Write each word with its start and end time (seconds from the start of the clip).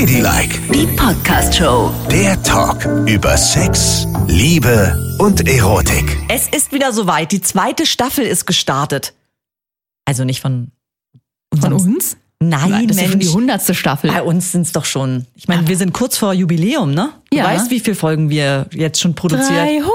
Ladylike, 0.00 0.60
Die 0.74 0.86
Podcast-Show. 0.88 1.90
der 2.10 2.42
Talk 2.42 2.84
über 3.08 3.34
Sex, 3.38 4.06
Liebe 4.26 4.94
und 5.18 5.48
Erotik. 5.48 6.18
Es 6.28 6.48
ist 6.48 6.70
wieder 6.72 6.92
soweit. 6.92 7.32
Die 7.32 7.40
zweite 7.40 7.86
Staffel 7.86 8.26
ist 8.26 8.44
gestartet. 8.44 9.14
Also 10.04 10.24
nicht 10.24 10.42
von 10.42 10.70
Von 11.58 11.72
uns? 11.72 12.18
Nein, 12.40 12.88
das 12.88 12.98
ist 12.98 13.02
ja 13.04 13.08
schon 13.08 13.20
die 13.20 13.24
Mensch. 13.24 13.34
hundertste 13.36 13.74
Staffel. 13.74 14.10
Bei 14.10 14.22
uns 14.22 14.52
sind 14.52 14.66
es 14.66 14.72
doch 14.72 14.84
schon. 14.84 15.24
Ich 15.34 15.48
meine, 15.48 15.66
wir 15.66 15.78
sind 15.78 15.94
kurz 15.94 16.18
vor 16.18 16.34
Jubiläum, 16.34 16.90
ne? 16.92 17.14
Du 17.30 17.38
Ja. 17.38 17.44
weißt, 17.44 17.70
wie 17.70 17.80
viele 17.80 17.96
Folgen 17.96 18.28
wir 18.28 18.66
jetzt 18.72 19.00
schon 19.00 19.14
produziert 19.14 19.48
300! 19.48 19.88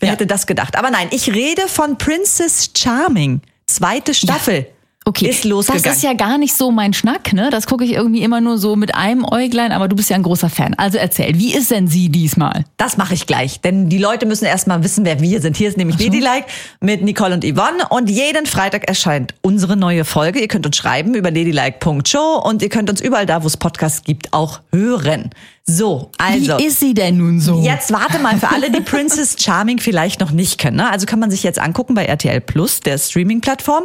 Wer 0.00 0.06
Ja. 0.08 0.12
hätte 0.14 0.26
das 0.26 0.46
gedacht? 0.46 0.78
Aber 0.78 0.88
nein, 0.90 1.08
ich 1.10 1.34
rede 1.34 1.68
von 1.68 1.98
Princess 1.98 2.70
Charming. 2.74 3.42
Zweite 3.66 4.14
Staffel. 4.14 4.68
Okay, 5.08 5.28
Ist 5.28 5.44
losgegangen. 5.44 5.84
das 5.84 5.98
ist 5.98 6.02
ja 6.02 6.14
gar 6.14 6.36
nicht 6.36 6.56
so 6.56 6.72
mein 6.72 6.92
Schnack, 6.92 7.32
ne? 7.32 7.48
Das 7.50 7.68
gucke 7.68 7.84
ich 7.84 7.92
irgendwie 7.92 8.22
immer 8.22 8.40
nur 8.40 8.58
so 8.58 8.74
mit 8.74 8.96
einem 8.96 9.24
Äuglein, 9.24 9.70
aber 9.70 9.86
du 9.86 9.94
bist 9.94 10.10
ja 10.10 10.16
ein 10.16 10.24
großer 10.24 10.50
Fan. 10.50 10.74
Also 10.74 10.98
erzähl, 10.98 11.38
wie 11.38 11.54
ist 11.54 11.70
denn 11.70 11.86
sie 11.86 12.08
diesmal? 12.08 12.64
Das 12.76 12.96
mache 12.96 13.14
ich 13.14 13.24
gleich, 13.24 13.60
denn 13.60 13.88
die 13.88 13.98
Leute 13.98 14.26
müssen 14.26 14.46
erstmal 14.46 14.82
wissen, 14.82 15.04
wer 15.04 15.20
wir 15.20 15.40
sind. 15.40 15.56
Hier 15.56 15.68
ist 15.68 15.76
nämlich 15.78 15.96
Ladylike 16.00 16.46
mit 16.80 17.02
Nicole 17.02 17.34
und 17.34 17.44
Yvonne 17.44 17.88
und 17.90 18.10
jeden 18.10 18.46
Freitag 18.46 18.88
erscheint 18.88 19.32
unsere 19.42 19.76
neue 19.76 20.04
Folge. 20.04 20.40
Ihr 20.40 20.48
könnt 20.48 20.66
uns 20.66 20.76
schreiben 20.76 21.14
über 21.14 21.30
ladylike.show 21.30 22.42
und 22.42 22.60
ihr 22.62 22.68
könnt 22.68 22.90
uns 22.90 23.00
überall 23.00 23.26
da, 23.26 23.44
wo 23.44 23.46
es 23.46 23.56
Podcasts 23.56 24.02
gibt, 24.02 24.32
auch 24.32 24.58
hören. 24.72 25.30
So, 25.62 26.10
also. 26.18 26.58
wie 26.58 26.64
ist 26.66 26.80
sie 26.80 26.94
denn 26.94 27.18
nun 27.18 27.40
so? 27.40 27.60
Jetzt 27.62 27.92
warte 27.92 28.18
mal 28.18 28.38
für 28.38 28.48
alle, 28.48 28.72
die 28.72 28.80
Princess 28.80 29.36
Charming 29.38 29.78
vielleicht 29.78 30.18
noch 30.18 30.32
nicht 30.32 30.58
kennen. 30.58 30.78
Ne? 30.78 30.90
Also 30.90 31.06
kann 31.06 31.20
man 31.20 31.30
sich 31.30 31.44
jetzt 31.44 31.60
angucken 31.60 31.94
bei 31.94 32.06
RTL 32.06 32.40
Plus, 32.40 32.80
der 32.80 32.98
Streaming-Plattform. 32.98 33.84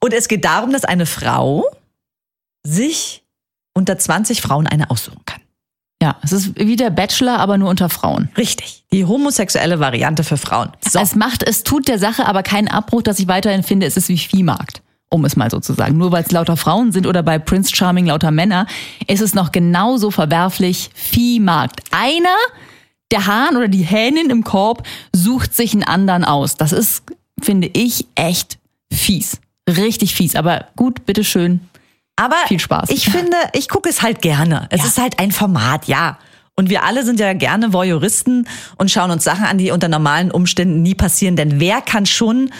Und 0.00 0.12
es 0.12 0.28
geht 0.28 0.44
darum, 0.44 0.72
dass 0.72 0.84
eine 0.84 1.06
Frau 1.06 1.64
sich 2.64 3.24
unter 3.74 3.98
20 3.98 4.42
Frauen 4.42 4.66
eine 4.66 4.90
aussuchen 4.90 5.22
kann. 5.26 5.40
Ja, 6.02 6.16
es 6.22 6.32
ist 6.32 6.58
wie 6.58 6.74
der 6.74 6.90
Bachelor, 6.90 7.38
aber 7.38 7.58
nur 7.58 7.70
unter 7.70 7.88
Frauen. 7.88 8.28
Richtig. 8.36 8.84
Die 8.90 9.04
homosexuelle 9.04 9.78
Variante 9.78 10.24
für 10.24 10.36
Frauen. 10.36 10.72
So. 10.80 10.98
Es 10.98 11.14
macht, 11.14 11.44
es 11.44 11.62
tut 11.62 11.86
der 11.86 12.00
Sache 12.00 12.26
aber 12.26 12.42
keinen 12.42 12.66
Abbruch, 12.66 13.02
dass 13.02 13.20
ich 13.20 13.28
weiterhin 13.28 13.62
finde, 13.62 13.86
es 13.86 13.96
ist 13.96 14.08
wie 14.08 14.18
Viehmarkt. 14.18 14.82
Um 15.10 15.24
es 15.24 15.36
mal 15.36 15.48
so 15.48 15.60
zu 15.60 15.74
sagen. 15.74 15.98
Nur 15.98 16.10
weil 16.10 16.24
es 16.24 16.32
lauter 16.32 16.56
Frauen 16.56 16.90
sind 16.90 17.06
oder 17.06 17.22
bei 17.22 17.38
Prince 17.38 17.72
Charming 17.72 18.06
lauter 18.06 18.32
Männer, 18.32 18.66
ist 19.06 19.20
es 19.20 19.34
noch 19.34 19.52
genauso 19.52 20.10
verwerflich 20.10 20.90
Viehmarkt. 20.94 21.82
Einer, 21.92 22.34
der 23.12 23.26
Hahn 23.26 23.56
oder 23.56 23.68
die 23.68 23.84
Hähnin 23.84 24.28
im 24.30 24.42
Korb, 24.42 24.84
sucht 25.14 25.54
sich 25.54 25.72
einen 25.72 25.84
anderen 25.84 26.24
aus. 26.24 26.56
Das 26.56 26.72
ist, 26.72 27.04
finde 27.40 27.70
ich, 27.72 28.06
echt 28.16 28.58
fies. 28.92 29.38
Richtig 29.76 30.14
fies. 30.14 30.36
Aber 30.36 30.66
gut, 30.76 31.06
bitteschön. 31.06 31.60
Aber 32.16 32.36
Viel 32.46 32.60
Spaß. 32.60 32.90
Ich 32.90 33.06
finde, 33.10 33.36
ich 33.54 33.68
gucke 33.68 33.88
es 33.88 34.02
halt 34.02 34.20
gerne. 34.22 34.66
Es 34.70 34.80
Ja. 34.80 34.86
ist 34.86 34.98
halt 35.00 35.18
ein 35.18 35.32
Format, 35.32 35.86
ja. 35.86 36.18
Und 36.54 36.68
wir 36.68 36.84
alle 36.84 37.04
sind 37.04 37.18
ja 37.18 37.32
gerne 37.32 37.72
Voyeuristen 37.72 38.46
und 38.76 38.90
schauen 38.90 39.10
uns 39.10 39.24
Sachen 39.24 39.44
an, 39.44 39.56
die 39.56 39.70
unter 39.70 39.88
normalen 39.88 40.30
Umständen 40.30 40.82
nie 40.82 40.94
passieren. 40.94 41.34
Denn 41.36 41.58
wer 41.60 41.80
kann 41.80 42.04
schon 42.04 42.50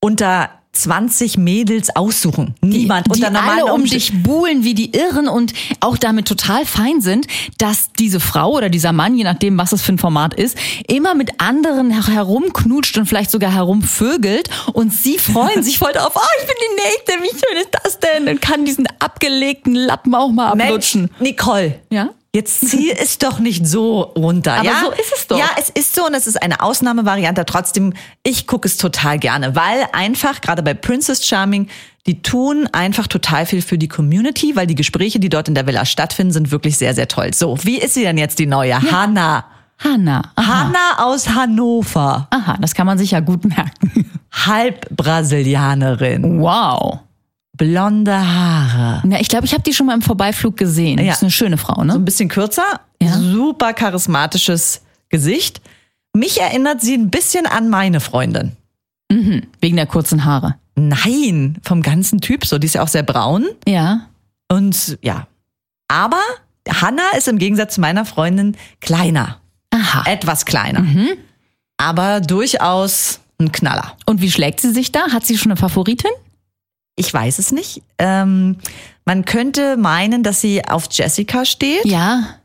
unter 0.00 0.48
20 0.76 1.38
Mädels 1.38 1.94
aussuchen? 1.94 2.54
Niemand. 2.60 3.06
die 3.06 3.10
unter 3.12 3.30
normalen 3.30 3.60
alle 3.60 3.64
um 3.72 3.80
Umständen. 3.82 4.12
dich 4.14 4.22
buhlen 4.22 4.64
wie 4.64 4.74
die 4.74 4.94
Irren 4.96 5.28
und 5.28 5.52
auch 5.80 5.96
damit 5.96 6.26
total 6.28 6.66
fein 6.66 7.00
sind, 7.00 7.26
dass 7.58 7.92
diese 7.98 8.20
Frau 8.20 8.52
oder 8.52 8.68
dieser 8.68 8.92
Mann, 8.92 9.16
je 9.16 9.24
nachdem, 9.24 9.56
was 9.58 9.72
es 9.72 9.82
für 9.82 9.92
ein 9.92 9.98
Format 9.98 10.34
ist, 10.34 10.56
immer 10.88 11.14
mit 11.14 11.40
anderen 11.40 11.90
her- 11.90 12.14
herumknutscht 12.14 12.96
und 12.98 13.06
vielleicht 13.06 13.30
sogar 13.30 13.52
herumvögelt 13.52 14.48
und 14.72 14.92
sie 14.92 15.18
freuen 15.18 15.62
sich 15.62 15.78
voll 15.78 15.92
darauf, 15.92 16.12
oh, 16.16 16.20
ich 16.40 16.46
bin 16.46 16.56
die 16.60 16.82
Nächste, 16.82 17.22
wie 17.24 17.38
schön 17.38 17.58
ist 17.62 17.70
das 17.82 17.98
denn? 18.00 18.28
Und 18.28 18.40
kann 18.42 18.64
diesen 18.64 18.86
abgelegten 18.98 19.74
Lappen 19.74 20.14
auch 20.14 20.30
mal 20.30 20.54
Mensch, 20.54 20.68
ablutschen. 20.68 21.10
Nicole. 21.20 21.80
Ja? 21.90 22.10
Jetzt 22.34 22.68
zieh 22.68 22.90
es 22.90 23.18
doch 23.18 23.38
nicht 23.38 23.64
so 23.64 24.00
runter. 24.00 24.54
Aber 24.54 24.64
ja? 24.64 24.80
so 24.84 24.90
ist 24.90 25.12
es 25.16 25.26
doch. 25.28 25.38
Ja, 25.38 25.50
es 25.56 25.70
ist 25.70 25.94
so 25.94 26.04
und 26.04 26.14
es 26.14 26.26
ist 26.26 26.42
eine 26.42 26.60
Ausnahmevariante. 26.60 27.44
Trotzdem, 27.46 27.92
ich 28.24 28.48
gucke 28.48 28.66
es 28.66 28.76
total 28.76 29.20
gerne, 29.20 29.54
weil 29.54 29.86
einfach, 29.92 30.40
gerade 30.40 30.64
bei 30.64 30.74
Princess 30.74 31.24
Charming, 31.24 31.68
die 32.06 32.22
tun 32.22 32.68
einfach 32.72 33.06
total 33.06 33.46
viel 33.46 33.62
für 33.62 33.78
die 33.78 33.86
Community, 33.86 34.56
weil 34.56 34.66
die 34.66 34.74
Gespräche, 34.74 35.20
die 35.20 35.28
dort 35.28 35.46
in 35.46 35.54
der 35.54 35.68
Villa 35.68 35.86
stattfinden, 35.86 36.32
sind 36.32 36.50
wirklich 36.50 36.76
sehr, 36.76 36.92
sehr 36.92 37.06
toll. 37.06 37.32
So, 37.32 37.56
wie 37.62 37.78
ist 37.78 37.94
sie 37.94 38.02
denn 38.02 38.18
jetzt 38.18 38.40
die 38.40 38.46
neue? 38.46 38.82
Hanna. 38.82 39.44
Hanna. 39.78 40.32
Aha. 40.34 40.64
Hanna 40.64 41.04
aus 41.04 41.28
Hannover. 41.28 42.26
Aha, 42.30 42.56
das 42.60 42.74
kann 42.74 42.86
man 42.86 42.98
sich 42.98 43.12
ja 43.12 43.20
gut 43.20 43.44
merken. 43.44 44.10
Halb 44.32 44.88
Brasilianerin. 44.90 46.40
Wow. 46.40 46.98
Blonde 47.56 48.16
Haare. 48.16 49.02
Ja, 49.08 49.20
ich 49.20 49.28
glaube, 49.28 49.46
ich 49.46 49.52
habe 49.52 49.62
die 49.62 49.72
schon 49.72 49.86
mal 49.86 49.94
im 49.94 50.02
Vorbeiflug 50.02 50.56
gesehen. 50.56 50.98
Ja. 50.98 51.06
Das 51.06 51.16
ist 51.18 51.22
eine 51.22 51.30
schöne 51.30 51.56
Frau, 51.58 51.84
ne? 51.84 51.92
So 51.92 51.98
ein 51.98 52.04
bisschen 52.04 52.28
kürzer, 52.28 52.80
Ja. 53.00 53.12
super 53.18 53.72
charismatisches 53.72 54.82
Gesicht. 55.08 55.60
Mich 56.12 56.40
erinnert 56.40 56.80
sie 56.80 56.94
ein 56.94 57.10
bisschen 57.10 57.46
an 57.46 57.68
meine 57.70 58.00
Freundin. 58.00 58.52
Wegen 59.60 59.76
der 59.76 59.86
kurzen 59.86 60.24
Haare. 60.24 60.56
Nein, 60.74 61.58
vom 61.62 61.82
ganzen 61.82 62.20
Typ 62.20 62.44
so. 62.44 62.58
Die 62.58 62.66
ist 62.66 62.74
ja 62.74 62.82
auch 62.82 62.88
sehr 62.88 63.04
braun. 63.04 63.46
Ja. 63.66 64.06
Und 64.48 64.98
ja. 65.02 65.28
Aber 65.86 66.18
Hannah 66.68 67.10
ist 67.16 67.28
im 67.28 67.38
Gegensatz 67.38 67.74
zu 67.74 67.80
meiner 67.80 68.04
Freundin 68.04 68.56
kleiner. 68.80 69.38
Aha. 69.70 70.10
Etwas 70.10 70.44
kleiner. 70.46 70.80
Mhm. 70.80 71.10
Aber 71.76 72.20
durchaus 72.20 73.20
ein 73.38 73.52
Knaller. 73.52 73.96
Und 74.06 74.20
wie 74.20 74.30
schlägt 74.30 74.60
sie 74.60 74.72
sich 74.72 74.90
da? 74.90 75.12
Hat 75.12 75.24
sie 75.24 75.38
schon 75.38 75.52
eine 75.52 75.60
Favoritin? 75.60 76.10
Ich 76.96 77.12
weiß 77.12 77.38
es 77.38 77.50
nicht. 77.52 77.82
Ähm, 77.98 78.56
man 79.04 79.24
könnte 79.24 79.76
meinen, 79.76 80.22
dass 80.22 80.40
sie 80.40 80.64
auf 80.66 80.84
Jessica 80.90 81.44
steht, 81.44 81.84
Ja. 81.84 82.36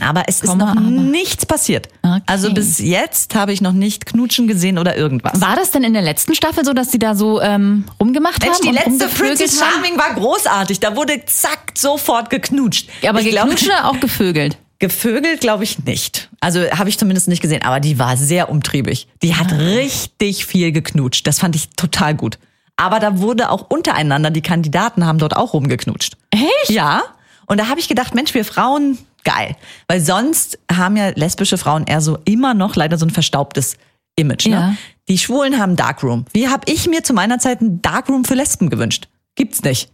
aber 0.00 0.24
es 0.28 0.40
ist 0.40 0.48
Komma, 0.48 0.64
noch 0.64 0.70
aber. 0.80 0.80
nichts 0.80 1.44
passiert. 1.44 1.88
Okay. 2.02 2.20
Also 2.26 2.52
bis 2.54 2.78
jetzt 2.78 3.34
habe 3.34 3.52
ich 3.52 3.60
noch 3.60 3.72
nicht 3.72 4.06
Knutschen 4.06 4.46
gesehen 4.48 4.78
oder 4.78 4.96
irgendwas. 4.96 5.40
War 5.40 5.56
das 5.56 5.70
denn 5.72 5.84
in 5.84 5.92
der 5.92 6.02
letzten 6.02 6.34
Staffel 6.34 6.64
so, 6.64 6.72
dass 6.72 6.88
die 6.90 6.98
da 6.98 7.14
so 7.14 7.40
ähm, 7.42 7.84
rumgemacht 8.00 8.40
Mensch, 8.42 8.54
haben? 8.54 8.62
die 8.62 8.72
letzte 8.72 9.08
haben? 9.08 9.48
Charming 9.48 9.98
war 9.98 10.14
großartig. 10.14 10.80
Da 10.80 10.96
wurde 10.96 11.24
zack 11.26 11.72
sofort 11.76 12.30
geknutscht. 12.30 12.88
Ja, 13.02 13.10
aber 13.10 13.20
ich 13.20 13.30
geknutscht 13.30 13.66
oder 13.66 13.88
auch 13.90 14.00
gevögelt? 14.00 14.56
gevögelt 14.78 15.40
glaube 15.42 15.62
ich 15.64 15.84
nicht. 15.84 16.30
Also 16.40 16.60
habe 16.72 16.88
ich 16.88 16.98
zumindest 16.98 17.28
nicht 17.28 17.40
gesehen, 17.42 17.62
aber 17.62 17.78
die 17.78 17.98
war 18.00 18.16
sehr 18.16 18.48
umtriebig. 18.48 19.06
Die 19.22 19.32
Ah. 19.34 19.36
hat 19.40 19.52
richtig 19.52 20.44
viel 20.46 20.72
geknutscht. 20.72 21.26
Das 21.26 21.38
fand 21.38 21.54
ich 21.54 21.68
total 21.76 22.14
gut. 22.16 22.38
Aber 22.76 23.00
da 23.00 23.18
wurde 23.18 23.50
auch 23.50 23.70
untereinander, 23.70 24.30
die 24.30 24.42
Kandidaten 24.42 25.06
haben 25.06 25.18
dort 25.18 25.36
auch 25.36 25.52
rumgeknutscht. 25.52 26.16
Echt? 26.30 26.70
Ja. 26.70 27.02
Und 27.46 27.58
da 27.58 27.68
habe 27.68 27.80
ich 27.80 27.88
gedacht, 27.88 28.14
Mensch, 28.14 28.34
wir 28.34 28.44
Frauen, 28.44 28.98
geil. 29.24 29.56
Weil 29.88 30.00
sonst 30.00 30.58
haben 30.70 30.96
ja 30.96 31.10
lesbische 31.10 31.58
Frauen 31.58 31.84
eher 31.84 32.00
so 32.00 32.18
immer 32.24 32.54
noch 32.54 32.76
leider 32.76 32.98
so 32.98 33.06
ein 33.06 33.10
verstaubtes 33.10 33.76
Image. 34.16 34.46
Ne? 34.46 34.52
Ja. 34.52 34.74
Die 35.08 35.18
Schwulen 35.18 35.58
haben 35.58 35.76
Darkroom. 35.76 36.24
Wie 36.32 36.48
habe 36.48 36.70
ich 36.70 36.88
mir 36.88 37.02
zu 37.02 37.12
meiner 37.12 37.38
Zeit 37.38 37.60
ein 37.60 37.82
Darkroom 37.82 38.24
für 38.24 38.34
Lesben 38.34 38.70
gewünscht? 38.70 39.08
Gibt's 39.34 39.62
nicht. 39.62 39.90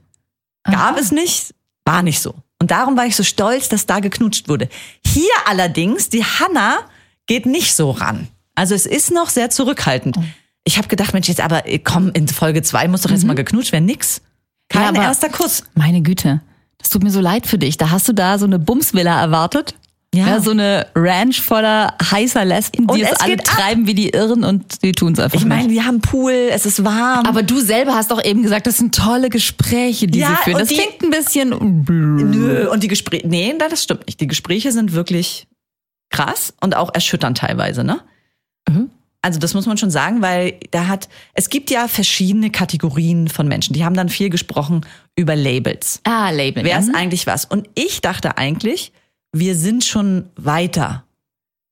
Gab 0.64 0.98
es 0.98 1.12
nicht, 1.12 1.54
war 1.84 2.02
nicht 2.02 2.20
so. 2.20 2.34
Und 2.60 2.70
darum 2.70 2.96
war 2.96 3.06
ich 3.06 3.16
so 3.16 3.22
stolz, 3.22 3.68
dass 3.68 3.86
da 3.86 4.00
geknutscht 4.00 4.48
wurde. 4.48 4.68
Hier 5.04 5.30
allerdings, 5.46 6.08
die 6.10 6.24
Hanna 6.24 6.78
geht 7.26 7.46
nicht 7.46 7.74
so 7.74 7.90
ran. 7.90 8.28
Also 8.54 8.74
es 8.74 8.84
ist 8.84 9.12
noch 9.12 9.30
sehr 9.30 9.50
zurückhaltend. 9.50 10.18
Ich 10.68 10.76
habe 10.76 10.86
gedacht, 10.88 11.14
Mensch, 11.14 11.28
jetzt 11.28 11.40
aber 11.40 11.66
äh, 11.66 11.78
komm, 11.78 12.10
in 12.12 12.28
Folge 12.28 12.62
zwei 12.62 12.88
muss 12.88 13.00
doch 13.00 13.10
jetzt 13.10 13.24
mal 13.24 13.32
geknutscht 13.34 13.72
werden. 13.72 13.86
Nix. 13.86 14.20
Kein 14.68 14.94
Ja, 14.94 15.02
erster 15.02 15.30
Kuss. 15.30 15.64
Meine 15.74 16.02
Güte. 16.02 16.42
Das 16.76 16.90
tut 16.90 17.02
mir 17.02 17.10
so 17.10 17.20
leid 17.22 17.46
für 17.46 17.56
dich. 17.56 17.78
Da 17.78 17.88
hast 17.90 18.06
du 18.06 18.12
da 18.12 18.36
so 18.38 18.44
eine 18.44 18.58
Bumsvilla 18.58 19.18
erwartet. 19.18 19.74
Ja. 20.14 20.40
so 20.40 20.50
eine 20.50 20.86
Ranch 20.94 21.40
voller 21.40 21.94
heißer 22.02 22.44
Lesben, 22.44 22.86
die 22.86 22.92
Und 22.92 23.00
es, 23.00 23.12
es 23.12 23.20
alle 23.20 23.36
treiben 23.38 23.86
wie 23.86 23.94
die 23.94 24.10
Irren 24.10 24.44
und 24.44 24.82
die 24.82 24.92
tun's 24.92 25.18
einfach 25.18 25.38
Ich 25.38 25.44
meine, 25.46 25.70
wir 25.70 25.84
haben 25.86 26.00
Pool, 26.00 26.32
es 26.50 26.66
ist 26.66 26.84
warm. 26.84 27.24
Aber 27.26 27.42
du 27.42 27.60
selber 27.60 27.94
hast 27.94 28.10
doch 28.10 28.22
eben 28.22 28.42
gesagt, 28.42 28.66
das 28.66 28.76
sind 28.78 28.94
tolle 28.94 29.30
Gespräche, 29.30 30.06
die 30.06 30.18
Ja, 30.18 30.28
sie 30.28 30.36
führen. 30.44 30.58
Das 30.58 30.68
die- 30.68 30.76
klingt 30.76 31.02
ein 31.02 31.10
bisschen 31.10 31.84
blöd. 31.84 32.26
Nö, 32.26 32.70
und 32.70 32.82
die 32.82 32.88
Gespräche, 32.88 33.26
nee, 33.26 33.54
nein, 33.58 33.68
das 33.70 33.82
stimmt 33.84 34.06
nicht. 34.06 34.20
Die 34.20 34.26
Gespräche 34.26 34.70
sind 34.72 34.92
wirklich 34.92 35.46
krass 36.10 36.52
und 36.60 36.76
auch 36.76 36.92
erschütternd 36.94 37.38
teilweise, 37.38 37.84
ne? 37.84 38.00
Mhm. 38.68 38.90
Also 39.28 39.38
das 39.38 39.52
muss 39.52 39.66
man 39.66 39.76
schon 39.76 39.90
sagen, 39.90 40.22
weil 40.22 40.54
da 40.70 40.86
hat, 40.86 41.06
es 41.34 41.50
gibt 41.50 41.70
ja 41.70 41.86
verschiedene 41.86 42.48
Kategorien 42.50 43.28
von 43.28 43.46
Menschen. 43.46 43.74
Die 43.74 43.84
haben 43.84 43.94
dann 43.94 44.08
viel 44.08 44.30
gesprochen 44.30 44.86
über 45.16 45.36
Labels. 45.36 46.00
Ah, 46.04 46.30
Label. 46.30 46.64
Wer 46.64 46.78
ist 46.78 46.88
Mhm. 46.88 46.94
eigentlich 46.94 47.26
was? 47.26 47.44
Und 47.44 47.68
ich 47.74 48.00
dachte 48.00 48.38
eigentlich, 48.38 48.90
wir 49.34 49.54
sind 49.54 49.84
schon 49.84 50.30
weiter. 50.36 51.04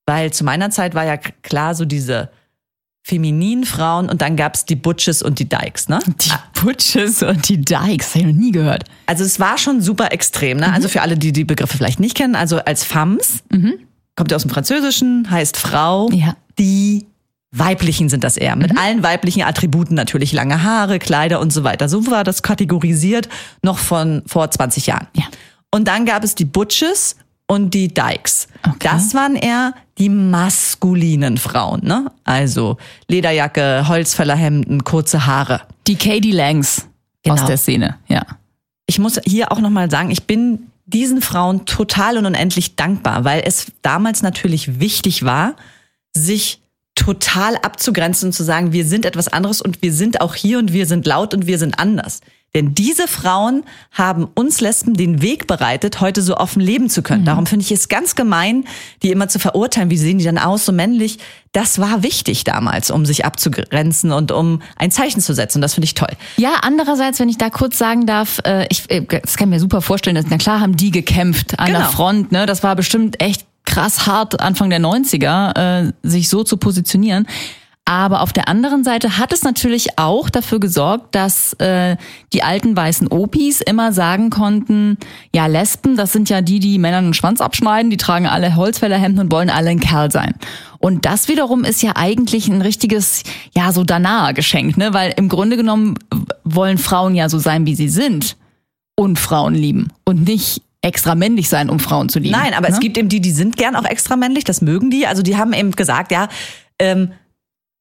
Weil 0.05 0.31
zu 0.31 0.43
meiner 0.43 0.69
Zeit 0.69 0.93
war 0.93 1.03
ja 1.03 1.17
klar 1.17 1.73
so 1.73 1.83
diese 1.83 2.29
femininen 3.03 3.63
Frauen 3.65 4.07
und 4.07 4.21
dann 4.21 4.35
gab's 4.35 4.65
die 4.65 4.75
Butches 4.75 5.23
und 5.23 5.39
die 5.39 5.49
Dykes, 5.49 5.89
ne? 5.89 5.97
Die 6.05 6.61
Butches 6.61 7.23
und 7.23 7.49
die 7.49 7.59
Dykes, 7.59 8.13
habe 8.13 8.19
ich 8.19 8.25
noch 8.35 8.39
nie 8.39 8.51
gehört. 8.51 8.83
Also 9.07 9.23
es 9.23 9.39
war 9.39 9.57
schon 9.57 9.81
super 9.81 10.11
extrem, 10.11 10.57
ne? 10.59 10.71
Also 10.71 10.89
für 10.89 11.01
alle, 11.01 11.17
die 11.17 11.31
die 11.31 11.43
Begriffe 11.43 11.75
vielleicht 11.75 11.99
nicht 11.99 12.15
kennen, 12.15 12.35
also 12.35 12.57
als 12.59 12.83
Femmes, 12.83 13.43
kommt 14.15 14.29
ja 14.29 14.35
aus 14.35 14.43
dem 14.43 14.51
Französischen, 14.51 15.31
heißt 15.31 15.57
Frau, 15.57 16.11
Ja. 16.11 16.35
die 16.59 17.07
weiblichen 17.51 18.09
sind 18.09 18.23
das 18.23 18.37
eher, 18.37 18.55
mit 18.55 18.77
allen 18.77 19.03
weiblichen 19.03 19.43
Attributen 19.43 19.95
natürlich, 19.95 20.33
lange 20.33 20.63
Haare, 20.63 20.99
Kleider 20.99 21.39
und 21.39 21.51
so 21.53 21.63
weiter. 21.63 21.87
So 21.89 22.05
war 22.07 22.23
das 22.23 22.43
kategorisiert 22.43 23.29
noch 23.63 23.77
von 23.77 24.23
vor 24.27 24.49
20 24.51 24.87
Jahren. 24.87 25.07
Ja. 25.13 25.23
Und 25.71 25.87
dann 25.87 26.05
gab 26.05 26.23
es 26.23 26.35
die 26.35 26.45
Butches 26.45 27.15
und 27.47 27.73
die 27.73 27.93
Dykes. 27.93 28.47
Okay. 28.63 28.77
Das 28.81 29.13
waren 29.13 29.35
eher 29.35 29.73
die 29.97 30.09
maskulinen 30.09 31.37
Frauen, 31.37 31.81
ne? 31.83 32.11
Also 32.25 32.77
Lederjacke, 33.07 33.87
Holzfällerhemden, 33.87 34.83
kurze 34.83 35.25
Haare. 35.25 35.61
Die 35.87 35.95
Katie 35.95 36.31
Langs 36.33 36.79
aus 37.27 37.35
Genau. 37.35 37.47
der 37.47 37.57
Szene, 37.57 37.95
ja. 38.07 38.23
Ich 38.85 38.99
muss 38.99 39.19
hier 39.25 39.51
auch 39.51 39.59
nochmal 39.59 39.89
sagen, 39.89 40.11
ich 40.11 40.23
bin 40.23 40.67
diesen 40.85 41.21
Frauen 41.21 41.65
total 41.65 42.17
und 42.17 42.25
unendlich 42.25 42.75
dankbar, 42.75 43.25
weil 43.25 43.41
es 43.45 43.67
damals 43.81 44.21
natürlich 44.21 44.79
wichtig 44.79 45.23
war, 45.25 45.55
sich 46.13 46.61
total 46.97 47.55
abzugrenzen 47.57 48.29
und 48.29 48.33
zu 48.33 48.43
sagen, 48.43 48.73
wir 48.73 48.85
sind 48.85 49.05
etwas 49.05 49.27
anderes 49.29 49.61
und 49.61 49.81
wir 49.81 49.93
sind 49.93 50.19
auch 50.21 50.35
hier 50.35 50.59
und 50.59 50.73
wir 50.73 50.85
sind 50.85 51.05
laut 51.05 51.33
und 51.33 51.47
wir 51.47 51.57
sind 51.57 51.79
anders. 51.79 52.19
Denn 52.55 52.73
diese 52.73 53.07
Frauen 53.07 53.63
haben 53.91 54.23
uns 54.33 54.61
Lesben 54.61 54.93
den 54.95 55.21
Weg 55.21 55.47
bereitet, 55.47 55.99
heute 55.99 56.21
so 56.21 56.37
offen 56.37 56.61
leben 56.61 56.89
zu 56.89 57.03
können. 57.03 57.25
Darum 57.25 57.45
finde 57.45 57.63
ich 57.65 57.71
es 57.71 57.87
ganz 57.89 58.15
gemein, 58.15 58.63
die 59.03 59.11
immer 59.11 59.27
zu 59.27 59.37
verurteilen, 59.37 59.89
wie 59.89 59.97
sehen 59.97 60.17
die 60.17 60.23
dann 60.23 60.37
aus, 60.37 60.65
so 60.65 60.71
männlich. 60.71 61.19
Das 61.51 61.77
war 61.77 62.03
wichtig 62.03 62.45
damals, 62.45 62.89
um 62.89 63.05
sich 63.05 63.25
abzugrenzen 63.25 64.11
und 64.11 64.31
um 64.31 64.61
ein 64.77 64.91
Zeichen 64.91 65.21
zu 65.21 65.33
setzen. 65.33 65.57
Und 65.59 65.63
das 65.63 65.73
finde 65.73 65.85
ich 65.85 65.93
toll. 65.93 66.09
Ja, 66.37 66.59
andererseits, 66.61 67.19
wenn 67.19 67.29
ich 67.29 67.37
da 67.37 67.49
kurz 67.49 67.77
sagen 67.77 68.05
darf, 68.05 68.39
äh, 68.45 68.65
ich 68.69 68.89
äh, 68.89 69.01
das 69.05 69.35
kann 69.37 69.49
ich 69.49 69.55
mir 69.55 69.59
super 69.59 69.81
vorstellen, 69.81 70.15
dass, 70.15 70.25
na 70.29 70.37
klar 70.37 70.61
haben 70.61 70.77
die 70.77 70.91
gekämpft 70.91 71.59
an 71.59 71.67
der 71.67 71.81
Genau. 71.81 71.91
Front, 71.91 72.31
ne? 72.31 72.45
Das 72.45 72.63
war 72.63 72.75
bestimmt 72.75 73.21
echt 73.21 73.45
krass 73.77 74.07
hart 74.07 74.41
Anfang 74.41 74.71
der 74.71 74.79
90er, 74.79 75.85
äh, 75.85 75.91
sich 76.01 76.29
so 76.29 76.43
zu 76.43 76.57
positionieren. 76.57 77.27
Aber 77.85 78.21
auf 78.21 78.33
der 78.33 78.49
anderen 78.49 78.83
Seite 78.83 79.19
hat 79.19 79.31
es 79.31 79.43
natürlich 79.43 79.99
auch 79.99 80.31
dafür 80.31 80.59
gesorgt, 80.59 81.13
dass 81.13 81.53
äh, 81.53 81.95
die 82.33 82.41
alten 82.41 82.75
weißen 82.75 83.07
Opis 83.07 83.61
immer 83.61 83.93
sagen 83.93 84.31
konnten, 84.31 84.97
ja, 85.33 85.45
Lesben, 85.45 85.95
das 85.95 86.11
sind 86.11 86.27
ja 86.29 86.41
die, 86.41 86.59
die 86.59 86.79
Männern 86.79 87.05
den 87.05 87.13
Schwanz 87.13 87.39
abschneiden, 87.39 87.91
die 87.91 87.97
tragen 87.97 88.25
alle 88.25 88.55
Holzfällerhemden 88.55 89.21
und 89.21 89.31
wollen 89.31 89.51
alle 89.51 89.69
ein 89.69 89.79
Kerl 89.79 90.11
sein. 90.11 90.33
Und 90.79 91.05
das 91.05 91.27
wiederum 91.27 91.63
ist 91.63 91.83
ja 91.83 91.91
eigentlich 91.95 92.47
ein 92.47 92.63
richtiges, 92.63 93.21
ja, 93.55 93.71
so 93.71 93.83
Danaer-Geschenk, 93.83 94.75
ne? 94.75 94.93
Weil 94.93 95.13
im 95.15 95.29
Grunde 95.29 95.55
genommen 95.55 95.99
wollen 96.43 96.79
Frauen 96.79 97.13
ja 97.13 97.29
so 97.29 97.37
sein, 97.37 97.67
wie 97.67 97.75
sie 97.75 97.89
sind 97.89 98.37
und 98.95 99.19
Frauen 99.19 99.53
lieben 99.53 99.89
und 100.03 100.27
nicht 100.27 100.63
extra 100.81 101.15
männlich 101.15 101.49
sein, 101.49 101.69
um 101.69 101.79
Frauen 101.79 102.09
zu 102.09 102.19
lieben. 102.19 102.37
Nein, 102.37 102.53
aber 102.53 102.69
ne? 102.69 102.73
es 102.73 102.79
gibt 102.79 102.97
eben 102.97 103.09
die, 103.09 103.19
die 103.19 103.31
sind 103.31 103.57
gern 103.57 103.75
auch 103.75 103.85
extra 103.85 104.15
männlich, 104.15 104.43
das 104.43 104.61
mögen 104.61 104.89
die. 104.89 105.07
Also 105.07 105.21
die 105.21 105.37
haben 105.37 105.53
eben 105.53 105.71
gesagt, 105.71 106.11
ja, 106.11 106.29
ähm, 106.79 107.11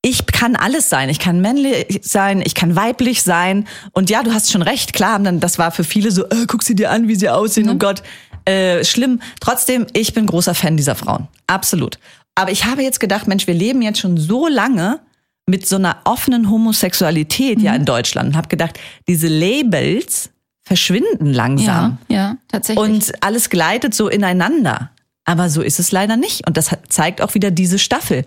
ich 0.03 0.25
kann 0.27 0.55
alles 0.55 0.89
sein. 0.89 1.09
Ich 1.09 1.19
kann 1.19 1.41
männlich 1.41 2.01
sein, 2.03 2.41
ich 2.45 2.55
kann 2.55 2.77
weiblich 2.77 3.23
sein. 3.23 3.67
Und 3.93 4.09
ja, 4.09 4.23
du 4.23 4.33
hast 4.33 4.53
schon 4.53 4.63
recht, 4.63 4.93
klar, 4.93 5.19
dann, 5.19 5.41
das 5.41 5.59
war 5.59 5.73
für 5.73 5.85
viele 5.85 6.13
so, 6.13 6.25
äh, 6.27 6.47
guck 6.47 6.63
sie 6.63 6.75
dir 6.75 6.91
an, 6.91 7.09
wie 7.09 7.17
sie 7.17 7.29
aussehen, 7.29 7.69
oh 7.69 7.75
Gott, 7.75 8.03
äh, 8.45 8.85
schlimm. 8.85 9.21
Trotzdem, 9.41 9.87
ich 9.93 10.15
bin 10.15 10.27
großer 10.27 10.55
Fan 10.55 10.77
dieser 10.77 10.95
Frauen. 10.95 11.27
Absolut. 11.49 11.99
Aber 12.37 12.53
ich 12.53 12.67
habe 12.67 12.83
jetzt 12.83 13.01
gedacht, 13.01 13.27
Mensch, 13.27 13.47
wir 13.47 13.55
leben 13.55 13.83
jetzt 13.83 13.99
schon 13.99 14.17
so 14.17 14.47
lange 14.47 15.01
mit 15.47 15.67
so 15.67 15.77
einer 15.77 15.99
offenen 16.05 16.51
Homosexualität 16.51 17.61
ja 17.61 17.75
in 17.75 17.85
Deutschland 17.85 18.31
und 18.31 18.37
habe 18.37 18.49
gedacht, 18.49 18.79
diese 19.09 19.29
Labels 19.29 20.31
verschwinden 20.67 21.33
langsam 21.33 21.99
ja, 22.09 22.17
ja, 22.17 22.37
tatsächlich. 22.49 22.85
und 22.85 23.23
alles 23.23 23.51
gleitet 23.51 23.95
so 23.95 24.09
ineinander. 24.09 24.91
Aber 25.25 25.49
so 25.49 25.63
ist 25.63 25.79
es 25.79 25.93
leider 25.93 26.17
nicht. 26.17 26.45
Und 26.47 26.57
das 26.57 26.71
zeigt 26.89 27.23
auch 27.23 27.35
wieder 27.35 27.53
diese 27.53 27.79
Staffel. 27.79 28.25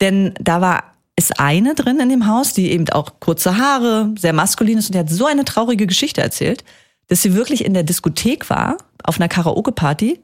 Denn 0.00 0.34
da 0.40 0.60
war 0.60 0.92
es 1.14 1.30
eine 1.30 1.76
drin 1.76 2.00
in 2.00 2.08
dem 2.08 2.26
Haus, 2.26 2.52
die 2.54 2.72
eben 2.72 2.88
auch 2.90 3.20
kurze 3.20 3.56
Haare, 3.56 4.12
sehr 4.18 4.32
maskulin 4.32 4.78
ist 4.78 4.86
und 4.86 4.94
die 4.94 4.98
hat 4.98 5.10
so 5.10 5.26
eine 5.26 5.44
traurige 5.44 5.86
Geschichte 5.86 6.20
erzählt, 6.20 6.64
dass 7.06 7.22
sie 7.22 7.34
wirklich 7.34 7.64
in 7.64 7.72
der 7.72 7.84
Diskothek 7.84 8.50
war, 8.50 8.78
auf 9.04 9.20
einer 9.20 9.28
Karaoke-Party 9.28 10.20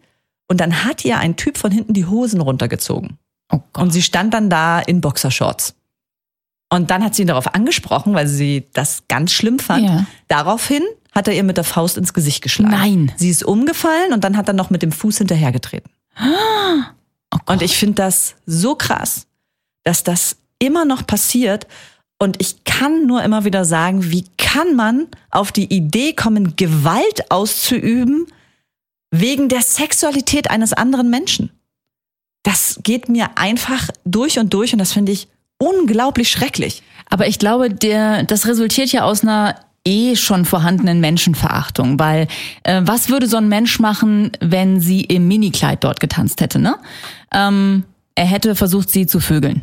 und 0.49 0.61
dann 0.61 0.85
hat 0.85 1.05
ihr 1.05 1.19
ein 1.19 1.37
Typ 1.37 1.59
von 1.59 1.71
hinten 1.71 1.95
die 1.95 2.07
Hosen 2.07 2.41
runtergezogen. 2.41 3.19
oh. 3.53 3.61
Und 3.77 3.93
sie 3.93 4.03
stand 4.03 4.35
dann 4.35 4.51
da 4.51 4.81
in 4.81 5.01
Boxershorts. 5.01 5.77
Und 6.71 6.91
dann 6.91 7.05
hat 7.05 7.15
sie 7.15 7.23
ihn 7.23 7.29
darauf 7.29 7.55
angesprochen, 7.55 8.15
weil 8.15 8.27
sie 8.27 8.67
das 8.73 9.05
ganz 9.07 9.33
schlimm 9.33 9.61
fand. 9.61 9.85
Ja. 9.85 10.07
Daraufhin 10.27 10.83
hat 11.13 11.29
er 11.29 11.35
ihr 11.35 11.45
mit 11.45 11.59
der 11.59 11.65
Faust 11.65 11.99
ins 11.99 12.15
Gesicht 12.15 12.43
geschlagen. 12.43 12.73
Nein. 12.73 13.13
Sie 13.17 13.31
ist 13.31 13.45
umgefallen 13.45 14.13
und 14.13 14.25
dann 14.25 14.37
hat 14.37 14.49
er 14.49 14.55
noch 14.55 14.71
mit 14.71 14.83
dem 14.83 14.93
Fuß 14.93 15.19
hinterhergetreten. 15.19 15.91
Oh 16.19 17.39
und 17.47 17.63
ich 17.63 17.77
finde 17.77 17.97
das 17.97 18.35
so 18.47 18.75
krass, 18.75 19.27
dass 19.85 20.05
das 20.05 20.37
immer 20.59 20.85
noch 20.85 21.07
passiert. 21.07 21.67
Und 22.19 22.41
ich 22.41 22.65
kann 22.65 23.07
nur 23.07 23.23
immer 23.23 23.45
wieder 23.45 23.65
sagen, 23.65 24.11
wie 24.11 24.25
kann 24.39 24.77
man 24.77 25.09
auf 25.31 25.51
die 25.53 25.75
Idee 25.75 26.13
kommen, 26.13 26.57
Gewalt 26.57 27.31
auszuüben 27.31 28.27
wegen 29.11 29.49
der 29.49 29.63
Sexualität 29.63 30.51
eines 30.51 30.73
anderen 30.73 31.11
Menschen? 31.11 31.51
Das 32.45 32.81
geht 32.83 33.09
mir 33.09 33.31
einfach 33.37 33.89
durch 34.05 34.39
und 34.39 34.55
durch 34.55 34.73
und 34.73 34.79
das 34.79 34.93
finde 34.93 35.13
ich 35.13 35.29
unglaublich 35.59 36.31
schrecklich. 36.31 36.83
Aber 37.07 37.27
ich 37.27 37.39
glaube, 37.39 37.71
der, 37.71 38.25
das 38.25 38.47
resultiert 38.47 38.91
ja 38.93 39.05
aus 39.05 39.23
einer 39.23 39.57
eh 39.87 40.17
schon 40.17 40.45
vorhandenen 40.45 41.01
Menschenverachtung, 41.01 41.99
weil 41.99 42.29
äh, 42.63 42.83
was 42.85 43.09
würde 43.09 43.27
so 43.27 43.37
ein 43.37 43.49
Mensch 43.49 43.79
machen, 43.79 44.33
wenn 44.41 44.81
sie 44.81 45.03
im 45.03 45.29
Minikleid 45.29 45.83
dort 45.85 46.01
getanzt 46.01 46.41
hätte, 46.41 46.59
ne? 46.59 46.77
Ähm, 47.35 47.85
er 48.15 48.27
hätte 48.27 48.55
versucht, 48.55 48.91
sie 48.91 49.07
zu 49.07 49.21
vögeln. 49.21 49.63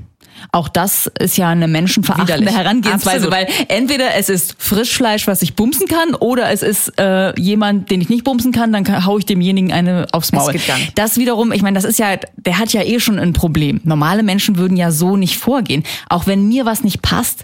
Auch 0.51 0.69
das 0.69 1.07
ist 1.19 1.38
ja 1.38 1.50
eine 1.50 1.68
menschenverachtende 1.68 2.42
Widerlich. 2.42 2.56
Herangehensweise, 2.56 3.27
Absolut. 3.27 3.33
weil 3.33 3.48
entweder 3.68 4.16
es 4.16 4.30
ist 4.30 4.56
Frischfleisch, 4.57 5.27
was 5.27 5.42
ich 5.42 5.56
bumsen 5.56 5.88
kann, 5.88 6.16
oder 6.16 6.50
es 6.50 6.63
ist 6.63 6.94
äh, 6.98 7.38
jemand, 7.39 7.92
den 7.92 8.01
ich 8.01 8.10
nicht 8.10 8.24
bumsen 8.24 8.51
kann, 8.51 8.71
dann 8.71 8.83
kann, 8.83 9.06
hau 9.06 9.18
ich 9.18 9.25
demjenigen 9.25 9.71
eine 9.71 10.07
aufs 10.12 10.31
Maul. 10.31 10.56
Das 10.95 11.18
wiederum, 11.18 11.51
ich 11.51 11.62
meine, 11.62 11.75
das 11.75 11.83
ist 11.83 12.00
ja, 12.00 12.18
der 12.38 12.57
hat 12.57 12.74
ja 12.74 12.83
eh 12.83 13.00
schon 13.00 13.19
ein 13.19 13.33
Problem. 13.33 13.81
Normale 13.83 14.24
Menschen 14.24 14.57
würden 14.57 14.77
ja 14.77 14.92
so 14.92 15.18
nicht 15.18 15.38
vorgehen. 15.38 15.83
Auch 16.07 16.25
wenn 16.25 16.48
mir 16.48 16.66
was 16.66 16.83
nicht 16.83 17.01
passt, 17.01 17.44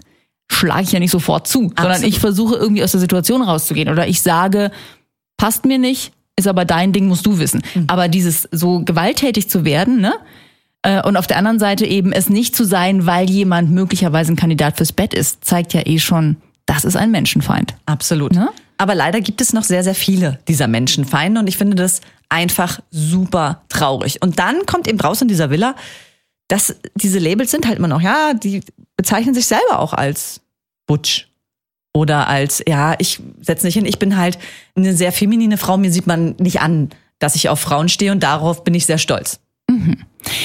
schlage 0.50 0.82
ich 0.82 0.92
ja 0.92 0.98
nicht 1.00 1.10
sofort 1.10 1.48
zu, 1.48 1.60
sondern 1.60 1.86
Absolut. 1.86 2.08
ich 2.08 2.18
versuche 2.18 2.56
irgendwie 2.56 2.84
aus 2.84 2.92
der 2.92 3.00
Situation 3.00 3.42
rauszugehen. 3.42 3.88
Oder 3.88 4.06
ich 4.06 4.22
sage, 4.22 4.70
passt 5.36 5.64
mir 5.64 5.78
nicht, 5.78 6.12
ist 6.36 6.48
aber 6.48 6.64
dein 6.64 6.92
Ding, 6.92 7.08
musst 7.08 7.26
du 7.26 7.38
wissen. 7.38 7.62
Mhm. 7.74 7.84
Aber 7.88 8.08
dieses 8.08 8.48
so 8.52 8.80
gewalttätig 8.80 9.48
zu 9.48 9.64
werden, 9.64 10.00
ne? 10.00 10.14
Äh, 10.82 11.02
Und 11.02 11.16
auf 11.16 11.26
der 11.26 11.38
anderen 11.38 11.58
Seite 11.58 11.86
eben 11.86 12.12
es 12.12 12.28
nicht 12.28 12.54
zu 12.54 12.64
sein, 12.64 13.06
weil 13.06 13.28
jemand 13.28 13.70
möglicherweise 13.70 14.32
ein 14.32 14.36
Kandidat 14.36 14.76
fürs 14.76 14.92
Bett 14.92 15.14
ist, 15.14 15.44
zeigt 15.44 15.72
ja 15.74 15.82
eh 15.84 15.98
schon, 15.98 16.36
das 16.66 16.84
ist 16.84 16.96
ein 16.96 17.10
Menschenfeind. 17.10 17.74
Absolut. 17.86 18.32
Ne? 18.32 18.48
Aber 18.78 18.94
leider 18.94 19.20
gibt 19.20 19.40
es 19.40 19.52
noch 19.52 19.64
sehr, 19.64 19.82
sehr 19.82 19.94
viele 19.94 20.38
dieser 20.48 20.68
Menschenfeinde 20.68 21.40
und 21.40 21.46
ich 21.48 21.56
finde 21.56 21.76
das 21.76 22.00
einfach 22.28 22.80
super 22.90 23.62
traurig. 23.68 24.20
Und 24.22 24.38
dann 24.38 24.66
kommt 24.66 24.88
eben 24.88 25.00
raus 25.00 25.22
in 25.22 25.28
dieser 25.28 25.50
Villa, 25.50 25.76
dass 26.48 26.76
diese 26.94 27.18
Labels 27.18 27.50
sind 27.50 27.66
halt 27.66 27.78
immer 27.78 27.88
noch, 27.88 28.00
ja, 28.00 28.34
die 28.34 28.60
bezeichnen 28.96 29.34
sich 29.34 29.46
selber 29.46 29.78
auch 29.78 29.92
als 29.92 30.40
Butch. 30.86 31.28
Oder 31.92 32.28
als, 32.28 32.62
ja, 32.66 32.94
ich 32.98 33.20
setze 33.40 33.66
nicht 33.66 33.74
hin, 33.74 33.86
ich 33.86 33.98
bin 33.98 34.18
halt 34.18 34.38
eine 34.74 34.94
sehr 34.94 35.12
feminine 35.12 35.56
Frau, 35.56 35.78
mir 35.78 35.90
sieht 35.90 36.06
man 36.06 36.36
nicht 36.38 36.60
an, 36.60 36.90
dass 37.18 37.36
ich 37.36 37.48
auf 37.48 37.58
Frauen 37.58 37.88
stehe 37.88 38.12
und 38.12 38.22
darauf 38.22 38.64
bin 38.64 38.74
ich 38.74 38.84
sehr 38.84 38.98
stolz. 38.98 39.40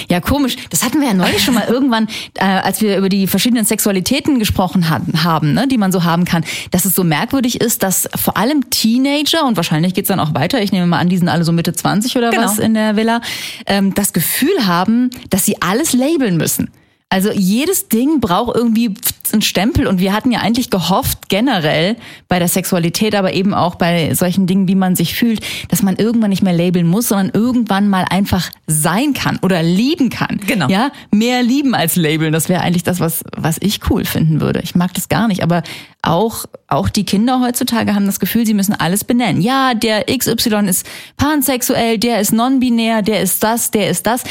Ja, 0.09 0.19
komisch. 0.19 0.55
Das 0.69 0.83
hatten 0.83 0.99
wir 1.01 1.07
ja 1.07 1.13
neulich 1.13 1.43
schon 1.43 1.53
mal 1.53 1.65
irgendwann, 1.69 2.07
äh, 2.35 2.43
als 2.45 2.81
wir 2.81 2.97
über 2.97 3.09
die 3.09 3.27
verschiedenen 3.27 3.65
Sexualitäten 3.65 4.39
gesprochen 4.39 4.89
hatten, 4.89 5.23
haben, 5.23 5.53
ne, 5.53 5.67
die 5.67 5.77
man 5.77 5.91
so 5.91 6.03
haben 6.03 6.25
kann, 6.25 6.43
dass 6.71 6.85
es 6.85 6.95
so 6.95 7.03
merkwürdig 7.03 7.61
ist, 7.61 7.83
dass 7.83 8.09
vor 8.15 8.37
allem 8.37 8.69
Teenager, 8.69 9.45
und 9.45 9.55
wahrscheinlich 9.57 9.93
geht's 9.93 10.07
dann 10.09 10.19
auch 10.19 10.33
weiter, 10.33 10.61
ich 10.61 10.71
nehme 10.71 10.85
mal 10.87 10.99
an, 10.99 11.09
die 11.09 11.17
sind 11.17 11.29
alle 11.29 11.43
so 11.43 11.51
Mitte 11.51 11.73
20 11.73 12.15
oder 12.17 12.29
Genau. 12.31 12.43
was 12.43 12.59
in 12.59 12.73
der 12.73 12.95
Villa, 12.95 13.21
ähm, 13.65 13.93
das 13.93 14.13
Gefühl 14.13 14.65
haben, 14.65 15.09
dass 15.29 15.45
sie 15.45 15.61
alles 15.61 15.93
labeln 15.93 16.37
müssen. 16.37 16.69
Also 17.11 17.29
jedes 17.33 17.89
Ding 17.89 18.21
braucht 18.21 18.55
irgendwie 18.55 18.93
einen 19.33 19.41
Stempel 19.41 19.85
und 19.85 19.99
wir 19.99 20.13
hatten 20.13 20.31
ja 20.31 20.39
eigentlich 20.39 20.69
gehofft 20.69 21.27
generell 21.27 21.97
bei 22.29 22.39
der 22.39 22.47
Sexualität, 22.47 23.15
aber 23.15 23.33
eben 23.33 23.53
auch 23.53 23.75
bei 23.75 24.13
solchen 24.13 24.47
Dingen, 24.47 24.69
wie 24.69 24.75
man 24.75 24.95
sich 24.95 25.13
fühlt, 25.13 25.41
dass 25.67 25.83
man 25.83 25.97
irgendwann 25.97 26.29
nicht 26.29 26.41
mehr 26.41 26.53
labeln 26.53 26.87
muss, 26.87 27.09
sondern 27.09 27.31
irgendwann 27.33 27.89
mal 27.89 28.05
einfach 28.09 28.49
sein 28.65 29.13
kann 29.13 29.39
oder 29.41 29.61
lieben 29.61 30.09
kann. 30.09 30.39
Genau. 30.47 30.69
Ja, 30.69 30.89
mehr 31.11 31.43
lieben 31.43 31.75
als 31.75 31.97
labeln. 31.97 32.31
Das 32.31 32.47
wäre 32.47 32.61
eigentlich 32.61 32.83
das, 32.83 33.01
was 33.01 33.25
was 33.35 33.57
ich 33.59 33.81
cool 33.89 34.05
finden 34.05 34.39
würde. 34.39 34.61
Ich 34.63 34.75
mag 34.75 34.93
das 34.93 35.09
gar 35.09 35.27
nicht, 35.27 35.43
aber 35.43 35.63
auch 36.01 36.45
auch 36.67 36.87
die 36.87 37.03
Kinder 37.03 37.41
heutzutage 37.41 37.93
haben 37.93 38.05
das 38.05 38.21
Gefühl, 38.21 38.45
sie 38.45 38.53
müssen 38.53 38.73
alles 38.73 39.03
benennen. 39.03 39.41
Ja, 39.41 39.73
der 39.73 40.05
XY 40.05 40.69
ist 40.69 40.85
pansexuell, 41.17 41.97
der 41.97 42.21
ist 42.21 42.31
non-binär, 42.31 43.01
der 43.01 43.19
ist 43.19 43.43
das, 43.43 43.69
der 43.69 43.89
ist 43.89 44.07
das. 44.07 44.23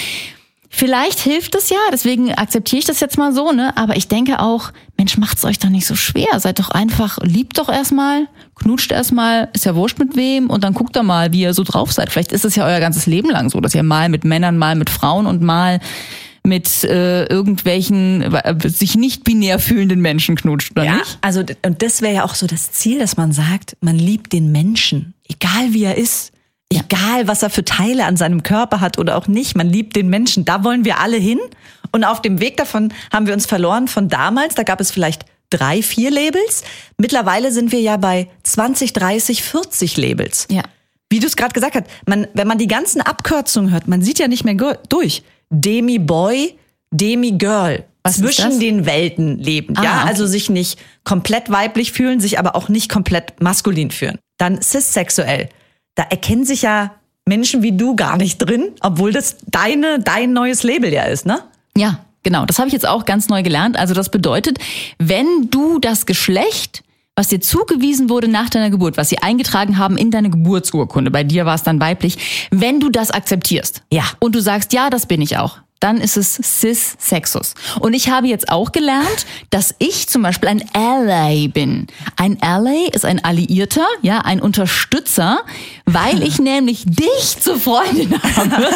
Vielleicht 0.73 1.19
hilft 1.19 1.57
es 1.57 1.69
ja, 1.69 1.79
deswegen 1.93 2.33
akzeptiere 2.33 2.79
ich 2.79 2.85
das 2.87 3.01
jetzt 3.01 3.19
mal 3.19 3.35
so, 3.35 3.51
ne? 3.51 3.77
Aber 3.77 3.97
ich 3.97 4.07
denke 4.07 4.39
auch, 4.39 4.71
Mensch, 4.97 5.19
macht's 5.19 5.45
euch 5.45 5.59
doch 5.59 5.69
nicht 5.69 5.85
so 5.85 5.97
schwer. 5.97 6.39
Seid 6.39 6.61
doch 6.61 6.71
einfach, 6.71 7.19
liebt 7.23 7.59
doch 7.59 7.69
erstmal, 7.69 8.29
knutscht 8.55 8.93
erstmal, 8.93 9.49
ist 9.53 9.65
ja 9.65 9.75
wurscht 9.75 9.99
mit 9.99 10.15
wem 10.15 10.49
und 10.49 10.63
dann 10.63 10.73
guckt 10.73 10.95
doch 10.95 11.03
mal, 11.03 11.33
wie 11.33 11.41
ihr 11.41 11.55
so 11.55 11.65
drauf 11.65 11.91
seid. 11.91 12.11
Vielleicht 12.13 12.31
ist 12.31 12.45
es 12.45 12.55
ja 12.55 12.65
euer 12.65 12.79
ganzes 12.79 13.07
Leben 13.07 13.31
lang 13.31 13.51
so, 13.51 13.61
dass 13.61 13.75
ihr 13.75 13.83
mal 13.83 14.09
mit 14.09 14.25
Männern, 14.25 14.59
mal 14.59 14.77
mit 14.77 14.91
Frauen 14.91 15.27
und 15.27 15.43
mal 15.43 15.81
mit 16.45 16.85
äh, 16.85 17.25
irgendwelchen 17.27 18.23
äh, 18.33 18.55
sich 18.69 18.95
nicht 18.95 19.25
binär 19.25 19.59
fühlenden 19.59 20.01
Menschen 20.01 20.37
knutscht, 20.37 20.71
oder 20.71 20.85
Ja, 20.85 20.95
nicht? 20.99 21.19
also 21.21 21.43
und 21.67 21.83
das 21.83 22.01
wäre 22.01 22.15
ja 22.15 22.25
auch 22.25 22.37
so 22.37 22.47
das 22.47 22.71
Ziel, 22.71 23.01
dass 23.01 23.17
man 23.17 23.33
sagt, 23.33 23.77
man 23.81 23.99
liebt 23.99 24.33
den 24.33 24.53
Menschen, 24.53 25.15
egal 25.29 25.73
wie 25.75 25.83
er 25.83 25.99
ist. 25.99 26.33
Egal, 26.73 27.27
was 27.27 27.43
er 27.43 27.51
für 27.51 27.65
Teile 27.65 28.05
an 28.05 28.17
seinem 28.17 28.43
Körper 28.43 28.81
hat 28.81 28.99
oder 28.99 29.17
auch 29.17 29.27
nicht, 29.27 29.57
man 29.57 29.69
liebt 29.69 29.97
den 29.97 30.09
Menschen. 30.09 30.45
Da 30.45 30.63
wollen 30.63 30.85
wir 30.85 30.99
alle 30.99 31.17
hin. 31.17 31.41
Und 31.93 32.05
auf 32.05 32.23
dem 32.23 32.41
Weg 32.41 32.57
davon 32.57 32.93
haben 33.13 33.27
wir 33.27 33.35
uns 33.35 33.47
verloren 33.47 33.89
von 33.89 34.09
damals. 34.09 34.55
Da 34.55 34.63
gab 34.63 34.81
es 34.81 34.93
vielleicht 34.93 35.25
drei, 35.51 35.83
vier 35.83 36.11
Labels. 36.11 36.63
Mittlerweile 36.97 37.51
sind 37.51 37.73
wir 37.73 37.81
ja 37.81 37.97
bei 37.97 38.29
20, 38.45 38.93
30, 38.93 39.43
40 39.43 39.97
Labels. 39.97 40.47
Ja. 40.49 40.63
Wie 41.11 41.19
du 41.19 41.27
es 41.27 41.37
gerade 41.37 41.53
gesagt 41.53 41.75
hast, 41.75 41.87
man, 42.07 42.29
wenn 42.35 42.47
man 42.47 42.59
die 42.59 42.69
ganzen 42.69 43.01
Abkürzungen 43.01 43.73
hört, 43.73 43.89
man 43.89 44.01
sieht 44.01 44.21
ja 44.21 44.29
nicht 44.29 44.45
mehr 44.45 44.55
durch. 44.89 45.25
Demi-Boy, 45.51 46.57
Demi-Girl. 46.93 47.85
Was 48.03 48.17
Zwischen 48.17 48.61
den 48.61 48.87
Welten 48.87 49.39
leben. 49.39 49.77
Ah, 49.77 49.83
ja, 49.83 49.99
okay. 49.99 50.09
also 50.09 50.27
sich 50.27 50.49
nicht 50.49 50.79
komplett 51.05 51.51
weiblich 51.51 51.93
fühlen, 51.93 52.19
sich 52.19 52.39
aber 52.39 52.57
auch 52.57 52.71
nicht 52.71 52.89
komplett 52.89 53.39
maskulin 53.43 53.91
fühlen. 53.91 54.19
Dann 54.39 54.63
cissexuell. 54.63 55.51
Da 55.95 56.05
erkennen 56.05 56.45
sich 56.45 56.63
ja 56.63 56.93
Menschen 57.27 57.63
wie 57.63 57.73
du 57.73 57.95
gar 57.97 58.17
nicht 58.17 58.39
drin, 58.39 58.71
obwohl 58.81 59.13
das 59.13 59.37
deine, 59.47 59.99
dein 60.01 60.33
neues 60.33 60.63
Label 60.63 60.93
ja 60.93 61.03
ist, 61.05 61.27
ne? 61.27 61.41
Ja, 61.77 62.01
genau. 62.23 62.45
Das 62.47 62.59
habe 62.59 62.69
ich 62.69 62.73
jetzt 62.73 62.89
auch 62.89 63.05
ganz 63.05 63.29
neu 63.29 63.43
gelernt. 63.43 63.79
Also 63.79 63.95
das 63.95 64.09
bedeutet, 64.11 64.59
wenn 64.99 65.49
du 65.51 65.79
das 65.79 66.07
Geschlecht, 66.07 66.83
was 67.17 67.29
dir 67.29 67.41
zugewiesen 67.41 68.09
wurde 68.09 68.29
nach 68.29 68.49
deiner 68.51 68.71
Geburt, 68.71 68.97
was 68.97 69.11
sie 69.11 69.19
eingetragen 69.19 69.79
haben 69.79 69.97
in 69.99 70.11
deine 70.11 70.31
Geburtsurkunde, 70.31 71.11
bei 71.11 71.23
dir 71.23 71.45
war 71.47 71.55
es 71.55 71.63
dann 71.63 71.81
weiblich, 71.81 72.49
wenn 72.51 72.81
du 72.81 72.89
das 72.89 73.11
akzeptierst 73.11 73.83
Ja. 73.93 74.05
und 74.21 74.35
du 74.35 74.41
sagst, 74.41 74.73
ja, 74.73 74.89
das 74.91 75.07
bin 75.07 75.21
ich 75.21 75.37
auch, 75.37 75.59
dann 75.81 75.99
ist 75.99 76.17
es 76.17 76.35
Cis-Sexus. 76.35 77.55
Und 77.81 77.95
ich 77.95 78.11
habe 78.11 78.29
jetzt 78.29 78.51
auch 78.51 78.71
gelernt, 78.73 79.27
dass 79.49 79.75
ich 79.79 80.09
zum 80.09 80.23
Beispiel 80.23 80.51
ein 80.51 80.65
Ally 80.75 81.49
bin. 81.49 81.87
Ein 82.17 82.41
Ally 82.43 82.89
ist 82.93 83.05
ein 83.07 83.25
Alliierter, 83.25 83.87
ja, 84.03 84.19
ein 84.19 84.41
Unterstützer, 84.41 85.41
weil 85.87 86.23
ich 86.23 86.39
nämlich 86.39 86.85
dich 86.85 87.39
zur 87.41 87.59
Freundin 87.59 88.13
habe 88.37 88.69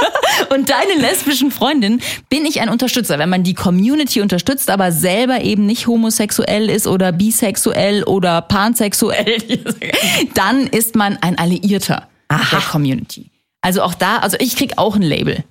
und 0.54 0.68
deine 0.68 1.00
lesbischen 1.00 1.50
Freundin 1.50 2.00
bin 2.28 2.44
ich 2.44 2.60
ein 2.60 2.68
Unterstützer. 2.68 3.18
Wenn 3.18 3.30
man 3.30 3.42
die 3.42 3.54
Community 3.54 4.20
unterstützt, 4.20 4.70
aber 4.70 4.92
selber 4.92 5.40
eben 5.40 5.64
nicht 5.64 5.86
homosexuell 5.86 6.68
ist 6.68 6.86
oder 6.86 7.12
bisexuell 7.12 8.04
oder 8.04 8.42
pansexuell, 8.42 9.38
dann 10.34 10.66
ist 10.66 10.94
man 10.94 11.16
ein 11.22 11.38
Alliierter 11.38 12.08
der 12.30 12.60
Community. 12.60 13.30
Also 13.62 13.82
auch 13.82 13.94
da, 13.94 14.18
also 14.18 14.36
ich 14.40 14.56
krieg 14.56 14.74
auch 14.76 14.96
ein 14.96 15.02
Label. 15.02 15.44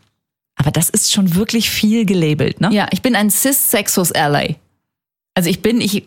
Aber 0.60 0.72
das 0.72 0.90
ist 0.90 1.12
schon 1.12 1.36
wirklich 1.36 1.70
viel 1.70 2.06
gelabelt, 2.06 2.60
ne? 2.60 2.70
Ja, 2.72 2.88
ich 2.92 3.02
bin 3.02 3.16
ein 3.16 3.30
cis-sexus 3.30 4.12
Ally. 4.12 4.58
Also 5.34 5.50
ich 5.50 5.62
bin, 5.62 5.80
ich 5.80 6.04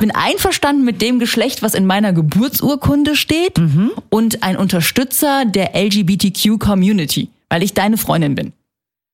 bin 0.00 0.10
einverstanden 0.10 0.84
mit 0.84 1.00
dem 1.00 1.20
Geschlecht, 1.20 1.62
was 1.62 1.74
in 1.74 1.86
meiner 1.86 2.12
Geburtsurkunde 2.12 3.14
steht 3.14 3.60
und 4.10 4.42
ein 4.42 4.56
Unterstützer 4.56 5.44
der 5.44 5.76
LGBTQ-Community, 5.76 7.28
weil 7.48 7.62
ich 7.62 7.74
deine 7.74 7.96
Freundin 7.96 8.34
bin. 8.34 8.52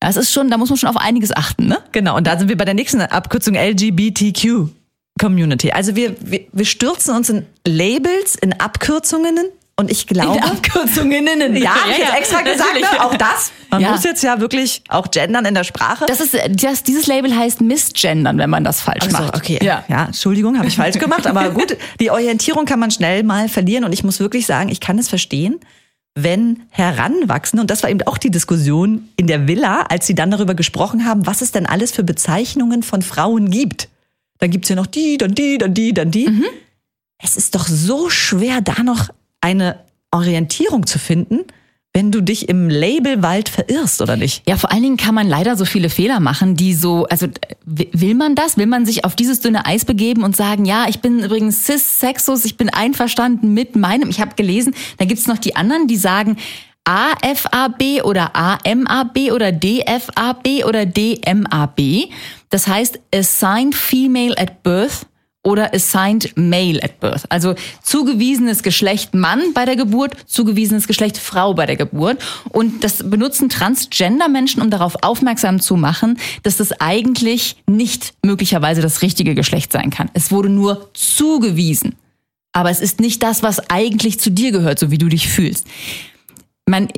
Das 0.01 0.17
ist 0.17 0.33
schon, 0.33 0.49
da 0.49 0.57
muss 0.57 0.71
man 0.71 0.79
schon 0.79 0.89
auf 0.89 0.97
einiges 0.97 1.37
achten, 1.37 1.67
ne? 1.67 1.79
Genau, 1.93 2.17
und 2.17 2.27
da 2.27 2.39
sind 2.39 2.49
wir 2.49 2.57
bei 2.57 2.65
der 2.65 2.73
nächsten 2.73 3.03
Abkürzung 3.03 3.55
LGBTQ 3.55 4.69
Community. 5.21 5.71
Also 5.71 5.97
wir, 5.97 6.17
wir, 6.21 6.47
wir 6.51 6.65
stürzen 6.65 7.15
uns 7.15 7.29
in 7.29 7.45
Labels, 7.67 8.37
in 8.37 8.55
Abkürzungen 8.55 9.39
und 9.77 9.91
ich 9.91 10.07
glaube. 10.07 10.43
Abkürzungen. 10.43 11.27
ja, 11.57 11.75
hab 11.75 11.91
ich 11.91 11.99
jetzt 11.99 12.15
extra 12.15 12.43
gesagt, 12.43 12.75
ne? 12.81 13.05
auch 13.05 13.15
das. 13.17 13.53
Man 13.71 13.81
Ja. 13.81 13.91
muss 13.93 14.05
jetzt 14.05 14.23
ja 14.23 14.39
wirklich 14.41 14.83
auch 14.89 15.11
gendern 15.11 15.45
in 15.47 15.55
der 15.55 15.65
Sprache. 15.65 16.05
Das 16.07 16.21
ist, 16.21 16.37
das, 16.63 16.83
dieses 16.83 17.07
Label 17.07 17.35
heißt 17.35 17.61
Missgendern, 17.61 18.39
wenn 18.39 18.51
man 18.51 18.65
das 18.65 18.81
falsch 18.81 19.05
so, 19.05 19.11
macht. 19.13 19.37
okay. 19.37 19.59
Ja. 19.63 19.85
ja, 19.89 20.05
Entschuldigung, 20.07 20.59
habe 20.59 20.69
ich 20.69 20.77
falsch 20.77 20.99
gemacht. 20.99 21.27
Aber 21.27 21.51
gut, 21.51 21.77
die 22.01 22.11
Orientierung 22.11 22.67
kann 22.67 22.79
man 22.79 22.91
schnell 22.91 23.23
mal 23.23 23.49
verlieren. 23.49 23.85
Und 23.85 23.93
ich 23.93 24.05
muss 24.05 24.21
wirklich 24.21 24.47
sagen, 24.47 24.69
ich 24.69 24.81
kann 24.81 24.99
es 24.99 25.09
verstehen, 25.09 25.59
wenn 26.15 26.65
Heranwachsende, 26.69 27.63
und 27.63 27.71
das 27.71 27.83
war 27.83 27.89
eben 27.89 28.03
auch 28.03 28.19
die 28.19 28.31
Diskussion 28.31 29.09
in 29.17 29.27
der 29.27 29.49
Villa, 29.49 29.87
als 29.89 30.07
sie 30.07 30.15
dann 30.15 30.31
darüber 30.31 30.55
gesprochen 30.55 31.07
haben, 31.07 31.27
was 31.27 31.41
es 31.41 31.53
denn 31.53 31.65
alles 31.65 31.93
für 31.93 32.05
Bezeichnungen 32.05 32.83
von 32.83 33.01
Frauen 33.01 33.51
gibt. 33.51 33.89
Dann 34.39 34.51
gibt's 34.51 34.69
ja 34.69 34.77
noch 34.77 34.87
die, 34.87 35.17
dann 35.17 35.35
die, 35.35 35.57
dann 35.57 35.73
die, 35.73 35.95
dann 35.95 36.11
die. 36.11 36.29
Mhm. 36.29 36.45
Es 37.17 37.37
ist 37.37 37.55
doch 37.55 37.67
so 37.67 38.11
schwer, 38.11 38.61
da 38.61 38.83
noch 38.83 39.09
eine 39.43 39.81
Orientierung 40.11 40.87
zu 40.87 40.99
finden, 40.99 41.41
wenn 41.95 42.11
du 42.11 42.23
dich 42.23 42.49
im 42.49 42.71
Labelwald 42.71 43.51
verirrst, 43.51 44.01
oder 44.01 44.17
nicht? 44.17 44.43
Ja, 44.49 44.57
vor 44.57 44.73
allen 44.73 44.83
Dingen 44.83 44.97
kann 44.97 45.15
man 45.15 45.29
leider 45.29 45.57
so 45.57 45.67
viele 45.67 45.91
Fehler 45.91 46.21
machen, 46.21 46.57
die 46.57 46.73
so, 46.73 47.05
also 47.07 47.27
will 47.67 48.15
man 48.15 48.35
das? 48.35 48.57
Will 48.57 48.67
man 48.67 48.87
sich 48.87 49.05
auf 49.05 49.15
dieses 49.15 49.41
dünne 49.41 49.67
Eis 49.67 49.85
begeben 49.85 50.23
und 50.23 50.35
sagen, 50.35 50.65
ja, 50.65 50.87
ich 50.89 51.01
bin 51.01 51.23
übrigens 51.23 51.67
cis-sexus, 51.67 52.47
ich 52.47 52.57
bin 52.57 52.71
einverstanden 52.71 53.53
mit 53.53 53.77
meinem, 53.77 54.09
ich 54.09 54.21
habe 54.23 54.35
gelesen, 54.37 54.75
da 54.97 55.05
gibt's 55.05 55.27
noch 55.27 55.39
die 55.39 55.55
anderen, 55.55 55.87
die 55.87 55.99
sagen 55.99 56.39
AFAB 56.85 58.03
oder 58.05 58.35
AMAB 58.35 59.31
oder 59.33 59.53
DFAB 59.53 60.65
oder 60.67 60.87
DMAB. 60.87 62.09
Das 62.49 62.67
heißt 62.67 62.99
Assigned 63.15 63.75
Female 63.75 64.37
at 64.37 64.63
Birth 64.63 65.07
oder 65.43 65.75
assigned 65.75 66.33
male 66.37 66.83
at 66.83 67.01
birth. 67.01 67.25
Also 67.29 67.55
zugewiesenes 67.83 68.63
Geschlecht 68.63 69.15
Mann 69.15 69.53
bei 69.55 69.65
der 69.65 69.77
Geburt, 69.77 70.17
zugewiesenes 70.27 70.87
Geschlecht 70.87 71.19
Frau 71.19 71.55
bei 71.55 71.67
der 71.67 71.77
Geburt. 71.77 72.23
Und 72.51 72.85
das 72.85 72.99
benutzen 73.09 73.49
Transgender-Menschen, 73.49 74.63
um 74.63 74.71
darauf 74.71 75.03
aufmerksam 75.03 75.61
zu 75.61 75.77
machen, 75.77 76.19
dass 76.43 76.59
das 76.59 76.73
eigentlich 76.81 77.57
nicht 77.67 78.15
möglicherweise 78.25 78.83
das 78.83 79.03
richtige 79.03 79.35
Geschlecht 79.35 79.73
sein 79.73 79.91
kann. 79.91 80.11
Es 80.15 80.31
wurde 80.31 80.49
nur 80.49 80.91
zugewiesen. 80.95 81.97
Aber 82.53 82.71
es 82.71 82.81
ist 82.81 83.01
nicht 83.01 83.23
das, 83.23 83.43
was 83.43 83.71
eigentlich 83.71 84.21
zu 84.21 84.31
dir 84.31 84.53
gehört, 84.53 84.79
so 84.79 84.91
wie 84.91 84.99
du 84.99 85.09
dich 85.09 85.29
fühlst. 85.29 85.67
Man, 86.67 86.89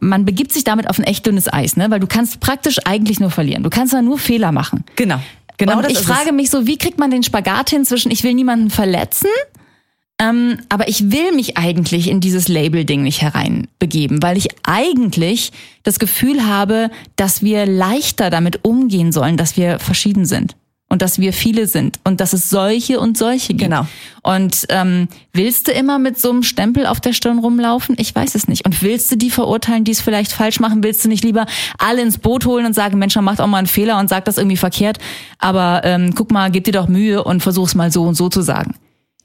man 0.00 0.26
begibt 0.26 0.52
sich 0.52 0.64
damit 0.64 0.90
auf 0.90 0.98
ein 0.98 1.04
echt 1.04 1.24
dünnes 1.24 1.50
Eis, 1.50 1.76
ne? 1.76 1.90
weil 1.90 2.00
du 2.00 2.06
kannst 2.06 2.40
praktisch 2.40 2.78
eigentlich 2.84 3.20
nur 3.20 3.30
verlieren. 3.30 3.62
Du 3.62 3.70
kannst 3.70 3.94
da 3.94 4.02
nur 4.02 4.18
Fehler 4.18 4.52
machen. 4.52 4.84
Genau. 4.96 5.20
Genau 5.56 5.78
und 5.78 5.90
ich 5.90 5.98
frage 5.98 6.32
mich 6.32 6.50
so, 6.50 6.66
wie 6.66 6.78
kriegt 6.78 6.98
man 6.98 7.10
den 7.10 7.22
Spagat 7.22 7.70
hin 7.70 7.84
zwischen, 7.84 8.10
ich 8.10 8.24
will 8.24 8.34
niemanden 8.34 8.70
verletzen, 8.70 9.28
ähm, 10.20 10.58
aber 10.68 10.88
ich 10.88 11.10
will 11.10 11.32
mich 11.32 11.56
eigentlich 11.56 12.08
in 12.08 12.20
dieses 12.20 12.48
Label-Ding 12.48 13.02
nicht 13.02 13.20
hereinbegeben, 13.22 14.22
weil 14.22 14.36
ich 14.36 14.48
eigentlich 14.62 15.52
das 15.82 15.98
Gefühl 15.98 16.46
habe, 16.46 16.90
dass 17.16 17.42
wir 17.42 17.66
leichter 17.66 18.30
damit 18.30 18.64
umgehen 18.64 19.12
sollen, 19.12 19.36
dass 19.36 19.56
wir 19.56 19.78
verschieden 19.78 20.24
sind. 20.24 20.56
Und 20.94 21.02
dass 21.02 21.18
wir 21.18 21.32
viele 21.32 21.66
sind 21.66 21.98
und 22.04 22.20
dass 22.20 22.32
es 22.32 22.50
solche 22.50 23.00
und 23.00 23.18
solche 23.18 23.48
gibt. 23.48 23.62
Genau. 23.62 23.84
Und 24.22 24.64
ähm, 24.68 25.08
willst 25.32 25.66
du 25.66 25.72
immer 25.72 25.98
mit 25.98 26.20
so 26.20 26.30
einem 26.30 26.44
Stempel 26.44 26.86
auf 26.86 27.00
der 27.00 27.12
Stirn 27.12 27.40
rumlaufen? 27.40 27.96
Ich 27.98 28.14
weiß 28.14 28.36
es 28.36 28.46
nicht. 28.46 28.64
Und 28.64 28.80
willst 28.80 29.10
du 29.10 29.16
die 29.16 29.30
verurteilen, 29.30 29.82
die 29.82 29.90
es 29.90 30.00
vielleicht 30.00 30.30
falsch 30.30 30.60
machen? 30.60 30.84
Willst 30.84 31.04
du 31.04 31.08
nicht 31.08 31.24
lieber 31.24 31.46
alle 31.78 32.00
ins 32.00 32.18
Boot 32.18 32.46
holen 32.46 32.64
und 32.64 32.74
sagen, 32.74 32.96
Mensch, 33.00 33.16
man 33.16 33.24
macht 33.24 33.40
auch 33.40 33.48
mal 33.48 33.58
einen 33.58 33.66
Fehler 33.66 33.98
und 33.98 34.08
sagt 34.08 34.28
das 34.28 34.38
irgendwie 34.38 34.56
verkehrt, 34.56 34.98
aber 35.40 35.80
ähm, 35.82 36.14
guck 36.14 36.30
mal, 36.30 36.52
gib 36.52 36.62
dir 36.62 36.70
doch 36.70 36.86
Mühe 36.86 37.24
und 37.24 37.42
versuch's 37.42 37.74
mal 37.74 37.90
so 37.90 38.04
und 38.04 38.14
so 38.14 38.28
zu 38.28 38.42
sagen. 38.42 38.76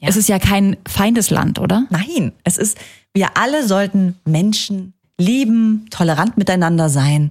Es 0.01 0.15
ist 0.15 0.27
ja 0.27 0.39
kein 0.39 0.75
Feindesland, 0.87 1.59
oder? 1.59 1.85
Nein, 1.91 2.31
es 2.43 2.57
ist, 2.57 2.79
wir 3.13 3.37
alle 3.37 3.67
sollten 3.67 4.15
Menschen 4.25 4.93
lieben, 5.19 5.85
tolerant 5.91 6.35
miteinander 6.35 6.89
sein 6.89 7.29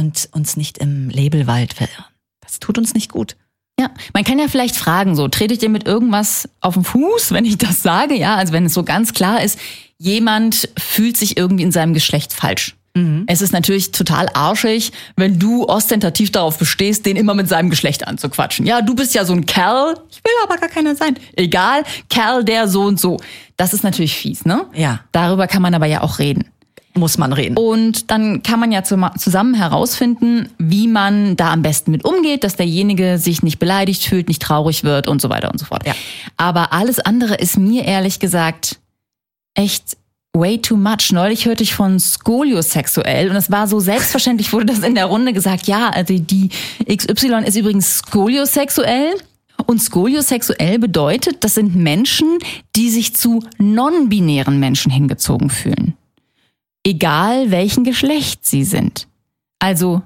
und 0.00 0.28
uns 0.32 0.56
nicht 0.56 0.78
im 0.78 1.10
Labelwald 1.10 1.74
verirren. 1.74 2.06
Das 2.40 2.58
tut 2.58 2.76
uns 2.76 2.92
nicht 2.92 3.12
gut. 3.12 3.36
Ja, 3.78 3.90
man 4.12 4.24
kann 4.24 4.38
ja 4.38 4.48
vielleicht 4.48 4.76
fragen, 4.76 5.14
so, 5.14 5.28
trete 5.28 5.54
ich 5.54 5.60
dir 5.60 5.68
mit 5.68 5.86
irgendwas 5.86 6.48
auf 6.60 6.74
den 6.74 6.84
Fuß, 6.84 7.32
wenn 7.32 7.44
ich 7.44 7.58
das 7.58 7.82
sage? 7.82 8.16
Ja, 8.16 8.34
also 8.34 8.52
wenn 8.52 8.66
es 8.66 8.74
so 8.74 8.82
ganz 8.82 9.12
klar 9.12 9.42
ist, 9.42 9.58
jemand 9.98 10.68
fühlt 10.78 11.16
sich 11.16 11.36
irgendwie 11.36 11.62
in 11.62 11.72
seinem 11.72 11.94
Geschlecht 11.94 12.32
falsch. 12.32 12.74
Es 13.28 13.42
ist 13.42 13.52
natürlich 13.52 13.92
total 13.92 14.28
arschig, 14.34 14.90
wenn 15.14 15.38
du 15.38 15.68
ostentativ 15.68 16.32
darauf 16.32 16.58
bestehst, 16.58 17.06
den 17.06 17.14
immer 17.16 17.34
mit 17.34 17.48
seinem 17.48 17.70
Geschlecht 17.70 18.04
anzuquatschen. 18.04 18.66
Ja, 18.66 18.82
du 18.82 18.96
bist 18.96 19.14
ja 19.14 19.24
so 19.24 19.34
ein 19.34 19.46
Kerl, 19.46 19.94
ich 20.10 20.16
will 20.24 20.32
aber 20.42 20.56
gar 20.56 20.68
keiner 20.68 20.96
sein. 20.96 21.16
Egal, 21.36 21.84
Kerl, 22.08 22.42
der 22.42 22.66
so 22.66 22.82
und 22.82 22.98
so. 22.98 23.18
Das 23.56 23.72
ist 23.72 23.84
natürlich 23.84 24.16
fies, 24.16 24.44
ne? 24.44 24.66
Ja. 24.74 25.00
Darüber 25.12 25.46
kann 25.46 25.62
man 25.62 25.74
aber 25.74 25.86
ja 25.86 26.02
auch 26.02 26.18
reden. 26.18 26.48
Muss 26.98 27.16
man 27.16 27.32
reden. 27.32 27.56
Und 27.56 28.10
dann 28.10 28.42
kann 28.42 28.58
man 28.58 28.72
ja 28.72 28.82
zusammen 28.82 29.54
herausfinden, 29.54 30.48
wie 30.58 30.88
man 30.88 31.36
da 31.36 31.52
am 31.52 31.62
besten 31.62 31.92
mit 31.92 32.04
umgeht, 32.04 32.42
dass 32.42 32.56
derjenige 32.56 33.18
sich 33.18 33.42
nicht 33.42 33.60
beleidigt 33.60 34.04
fühlt, 34.04 34.26
nicht 34.26 34.42
traurig 34.42 34.82
wird 34.82 35.06
und 35.06 35.22
so 35.22 35.30
weiter 35.30 35.50
und 35.52 35.58
so 35.58 35.66
fort. 35.66 35.86
Ja. 35.86 35.94
Aber 36.36 36.72
alles 36.72 36.98
andere 36.98 37.36
ist 37.36 37.56
mir 37.56 37.84
ehrlich 37.84 38.18
gesagt 38.18 38.80
echt 39.54 39.96
way 40.32 40.58
too 40.58 40.76
much. 40.76 41.12
Neulich 41.12 41.46
hörte 41.46 41.62
ich 41.62 41.74
von 41.74 42.00
Skoliosexuell 42.00 43.30
und 43.30 43.36
es 43.36 43.50
war 43.50 43.68
so 43.68 43.78
selbstverständlich, 43.78 44.52
wurde 44.52 44.66
das 44.66 44.80
in 44.80 44.96
der 44.96 45.06
Runde 45.06 45.32
gesagt, 45.32 45.68
ja, 45.68 45.90
also 45.90 46.18
die 46.18 46.50
XY 46.84 47.44
ist 47.46 47.56
übrigens 47.56 47.98
skoliosexuell. 47.98 49.14
Und 49.66 49.82
skoliosexuell 49.82 50.78
bedeutet, 50.78 51.44
das 51.44 51.54
sind 51.54 51.74
Menschen, 51.74 52.38
die 52.76 52.90
sich 52.90 53.14
zu 53.14 53.42
non-binären 53.58 54.58
Menschen 54.58 54.90
hingezogen 54.90 55.50
fühlen 55.50 55.94
egal 56.84 57.50
welchen 57.50 57.84
Geschlecht 57.84 58.46
sie 58.46 58.64
sind. 58.64 59.06
Also, 59.58 60.02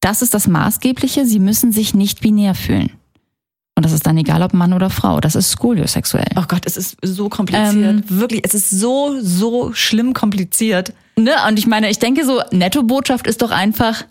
das 0.00 0.22
ist 0.22 0.34
das 0.34 0.46
Maßgebliche, 0.48 1.26
sie 1.26 1.38
müssen 1.38 1.72
sich 1.72 1.94
nicht 1.94 2.20
binär 2.20 2.54
fühlen. 2.54 2.90
Und 3.74 3.84
das 3.84 3.92
ist 3.92 4.06
dann 4.06 4.18
egal, 4.18 4.42
ob 4.42 4.52
Mann 4.52 4.74
oder 4.74 4.90
Frau. 4.90 5.20
Das 5.20 5.34
ist 5.34 5.50
skoliosexuell. 5.50 6.28
Oh 6.36 6.44
Gott, 6.46 6.66
es 6.66 6.76
ist 6.76 6.96
so 7.02 7.28
kompliziert. 7.28 7.74
Ähm. 7.74 8.04
Wirklich, 8.08 8.42
es 8.44 8.54
ist 8.54 8.70
so, 8.70 9.16
so 9.20 9.72
schlimm 9.72 10.12
kompliziert. 10.12 10.92
Ne? 11.16 11.32
Und 11.48 11.58
ich 11.58 11.66
meine, 11.66 11.90
ich 11.90 11.98
denke 11.98 12.24
so, 12.24 12.42
Netto-Botschaft 12.50 13.26
ist 13.26 13.40
doch 13.40 13.50
einfach, 13.50 14.04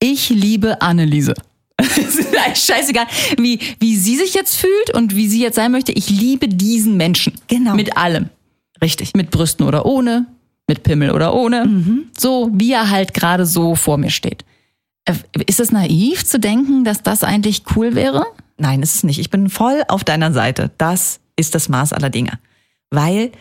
ich 0.00 0.30
liebe 0.30 0.80
Anneliese. 0.82 1.34
Es 1.80 2.16
ist 2.16 2.36
eigentlich 2.36 2.64
scheißegal, 2.64 3.06
wie, 3.38 3.60
wie 3.78 3.96
sie 3.96 4.16
sich 4.16 4.34
jetzt 4.34 4.56
fühlt 4.56 4.94
und 4.94 5.14
wie 5.14 5.28
sie 5.28 5.40
jetzt 5.40 5.56
sein 5.56 5.70
möchte. 5.70 5.92
Ich 5.92 6.10
liebe 6.10 6.48
diesen 6.48 6.96
Menschen. 6.96 7.34
Genau. 7.46 7.74
Mit 7.74 7.96
allem. 7.96 8.30
Richtig. 8.82 9.14
Mit 9.14 9.30
Brüsten 9.30 9.64
oder 9.66 9.86
ohne, 9.86 10.26
mit 10.68 10.82
Pimmel 10.82 11.10
oder 11.10 11.34
ohne. 11.34 12.04
So, 12.16 12.50
wie 12.52 12.72
er 12.72 12.90
halt 12.90 13.14
gerade 13.14 13.46
so 13.46 13.74
vor 13.74 13.98
mir 13.98 14.10
steht. 14.10 14.44
Äh, 15.04 15.14
Ist 15.46 15.60
es 15.60 15.72
naiv 15.72 16.24
zu 16.24 16.38
denken, 16.38 16.84
dass 16.84 17.02
das 17.02 17.24
eigentlich 17.24 17.62
cool 17.74 17.94
wäre? 17.94 18.24
Nein, 18.58 18.82
ist 18.82 18.94
es 18.94 19.04
nicht. 19.04 19.18
Ich 19.18 19.30
bin 19.30 19.48
voll 19.48 19.82
auf 19.88 20.04
deiner 20.04 20.32
Seite. 20.32 20.70
Das 20.78 21.20
ist 21.36 21.54
das 21.54 21.68
Maß 21.68 21.92
aller 21.92 22.10
Dinge. 22.10 22.38
Weil 22.90 23.32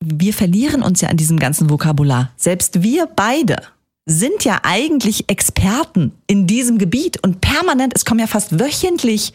wir 0.00 0.32
verlieren 0.32 0.82
uns 0.82 1.00
ja 1.00 1.08
an 1.08 1.16
diesem 1.16 1.38
ganzen 1.38 1.70
Vokabular. 1.70 2.30
Selbst 2.36 2.82
wir 2.82 3.06
beide 3.06 3.56
sind 4.06 4.44
ja 4.44 4.60
eigentlich 4.62 5.28
Experten 5.28 6.12
in 6.26 6.46
diesem 6.46 6.78
Gebiet 6.78 7.22
und 7.24 7.40
permanent, 7.40 7.92
es 7.94 8.04
kommen 8.04 8.20
ja 8.20 8.26
fast 8.26 8.58
wöchentlich 8.58 9.34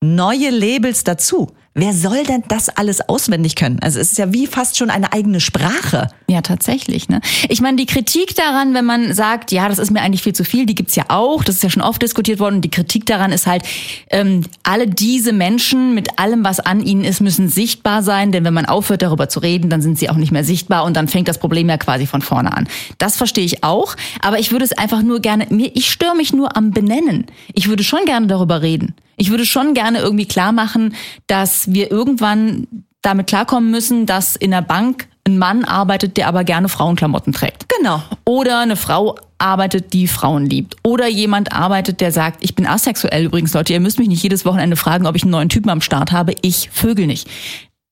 neue 0.00 0.50
Labels 0.50 1.02
dazu. 1.02 1.50
Wer 1.74 1.94
soll 1.94 2.24
denn 2.24 2.44
das 2.48 2.68
alles 2.68 3.08
auswendig 3.08 3.56
können? 3.56 3.78
Also 3.80 3.98
es 3.98 4.12
ist 4.12 4.18
ja 4.18 4.30
wie 4.30 4.46
fast 4.46 4.76
schon 4.76 4.90
eine 4.90 5.14
eigene 5.14 5.40
Sprache. 5.40 6.08
Ja, 6.28 6.42
tatsächlich. 6.42 7.08
Ne? 7.08 7.22
Ich 7.48 7.62
meine, 7.62 7.78
die 7.78 7.86
Kritik 7.86 8.36
daran, 8.36 8.74
wenn 8.74 8.84
man 8.84 9.14
sagt, 9.14 9.52
ja, 9.52 9.70
das 9.70 9.78
ist 9.78 9.90
mir 9.90 10.02
eigentlich 10.02 10.22
viel 10.22 10.34
zu 10.34 10.44
viel, 10.44 10.66
die 10.66 10.74
gibt's 10.74 10.96
ja 10.96 11.04
auch, 11.08 11.42
das 11.42 11.56
ist 11.56 11.62
ja 11.62 11.70
schon 11.70 11.82
oft 11.82 12.02
diskutiert 12.02 12.40
worden. 12.40 12.60
Die 12.60 12.70
Kritik 12.70 13.06
daran 13.06 13.32
ist 13.32 13.46
halt, 13.46 13.62
ähm, 14.10 14.42
alle 14.62 14.86
diese 14.86 15.32
Menschen 15.32 15.94
mit 15.94 16.18
allem, 16.18 16.44
was 16.44 16.60
an 16.60 16.84
ihnen 16.84 17.04
ist, 17.04 17.22
müssen 17.22 17.48
sichtbar 17.48 18.02
sein, 18.02 18.32
denn 18.32 18.44
wenn 18.44 18.54
man 18.54 18.66
aufhört, 18.66 19.00
darüber 19.00 19.30
zu 19.30 19.40
reden, 19.40 19.70
dann 19.70 19.80
sind 19.80 19.98
sie 19.98 20.10
auch 20.10 20.16
nicht 20.16 20.30
mehr 20.30 20.44
sichtbar 20.44 20.84
und 20.84 20.94
dann 20.94 21.08
fängt 21.08 21.28
das 21.28 21.38
Problem 21.38 21.70
ja 21.70 21.78
quasi 21.78 22.06
von 22.06 22.20
vorne 22.20 22.54
an. 22.54 22.68
Das 22.98 23.16
verstehe 23.16 23.44
ich 23.46 23.64
auch, 23.64 23.96
aber 24.20 24.38
ich 24.38 24.52
würde 24.52 24.66
es 24.66 24.72
einfach 24.72 25.02
nur 25.02 25.20
gerne, 25.20 25.46
ich 25.50 25.90
störe 25.90 26.16
mich 26.16 26.34
nur 26.34 26.54
am 26.54 26.70
Benennen. 26.70 27.24
Ich 27.54 27.68
würde 27.68 27.82
schon 27.82 28.04
gerne 28.04 28.26
darüber 28.26 28.60
reden. 28.60 28.94
Ich 29.16 29.30
würde 29.30 29.46
schon 29.46 29.74
gerne 29.74 29.98
irgendwie 29.98 30.26
klar 30.26 30.52
machen, 30.52 30.94
dass 31.26 31.72
wir 31.72 31.90
irgendwann 31.90 32.66
damit 33.02 33.26
klarkommen 33.26 33.70
müssen, 33.70 34.06
dass 34.06 34.36
in 34.36 34.52
der 34.52 34.62
Bank 34.62 35.08
ein 35.26 35.38
Mann 35.38 35.64
arbeitet, 35.64 36.16
der 36.16 36.28
aber 36.28 36.44
gerne 36.44 36.68
Frauenklamotten 36.68 37.32
trägt. 37.32 37.66
Genau. 37.76 38.02
Oder 38.24 38.60
eine 38.60 38.76
Frau 38.76 39.16
arbeitet, 39.38 39.92
die 39.92 40.08
Frauen 40.08 40.46
liebt. 40.46 40.76
Oder 40.82 41.08
jemand 41.08 41.52
arbeitet, 41.52 42.00
der 42.00 42.12
sagt, 42.12 42.42
ich 42.42 42.54
bin 42.54 42.66
asexuell 42.66 43.24
übrigens, 43.24 43.54
Leute, 43.54 43.72
ihr 43.72 43.80
müsst 43.80 43.98
mich 43.98 44.08
nicht 44.08 44.22
jedes 44.22 44.44
Wochenende 44.44 44.76
fragen, 44.76 45.06
ob 45.06 45.16
ich 45.16 45.22
einen 45.22 45.32
neuen 45.32 45.48
Typen 45.48 45.70
am 45.70 45.80
Start 45.80 46.12
habe. 46.12 46.34
Ich 46.42 46.70
vögel 46.70 47.06
nicht. 47.06 47.28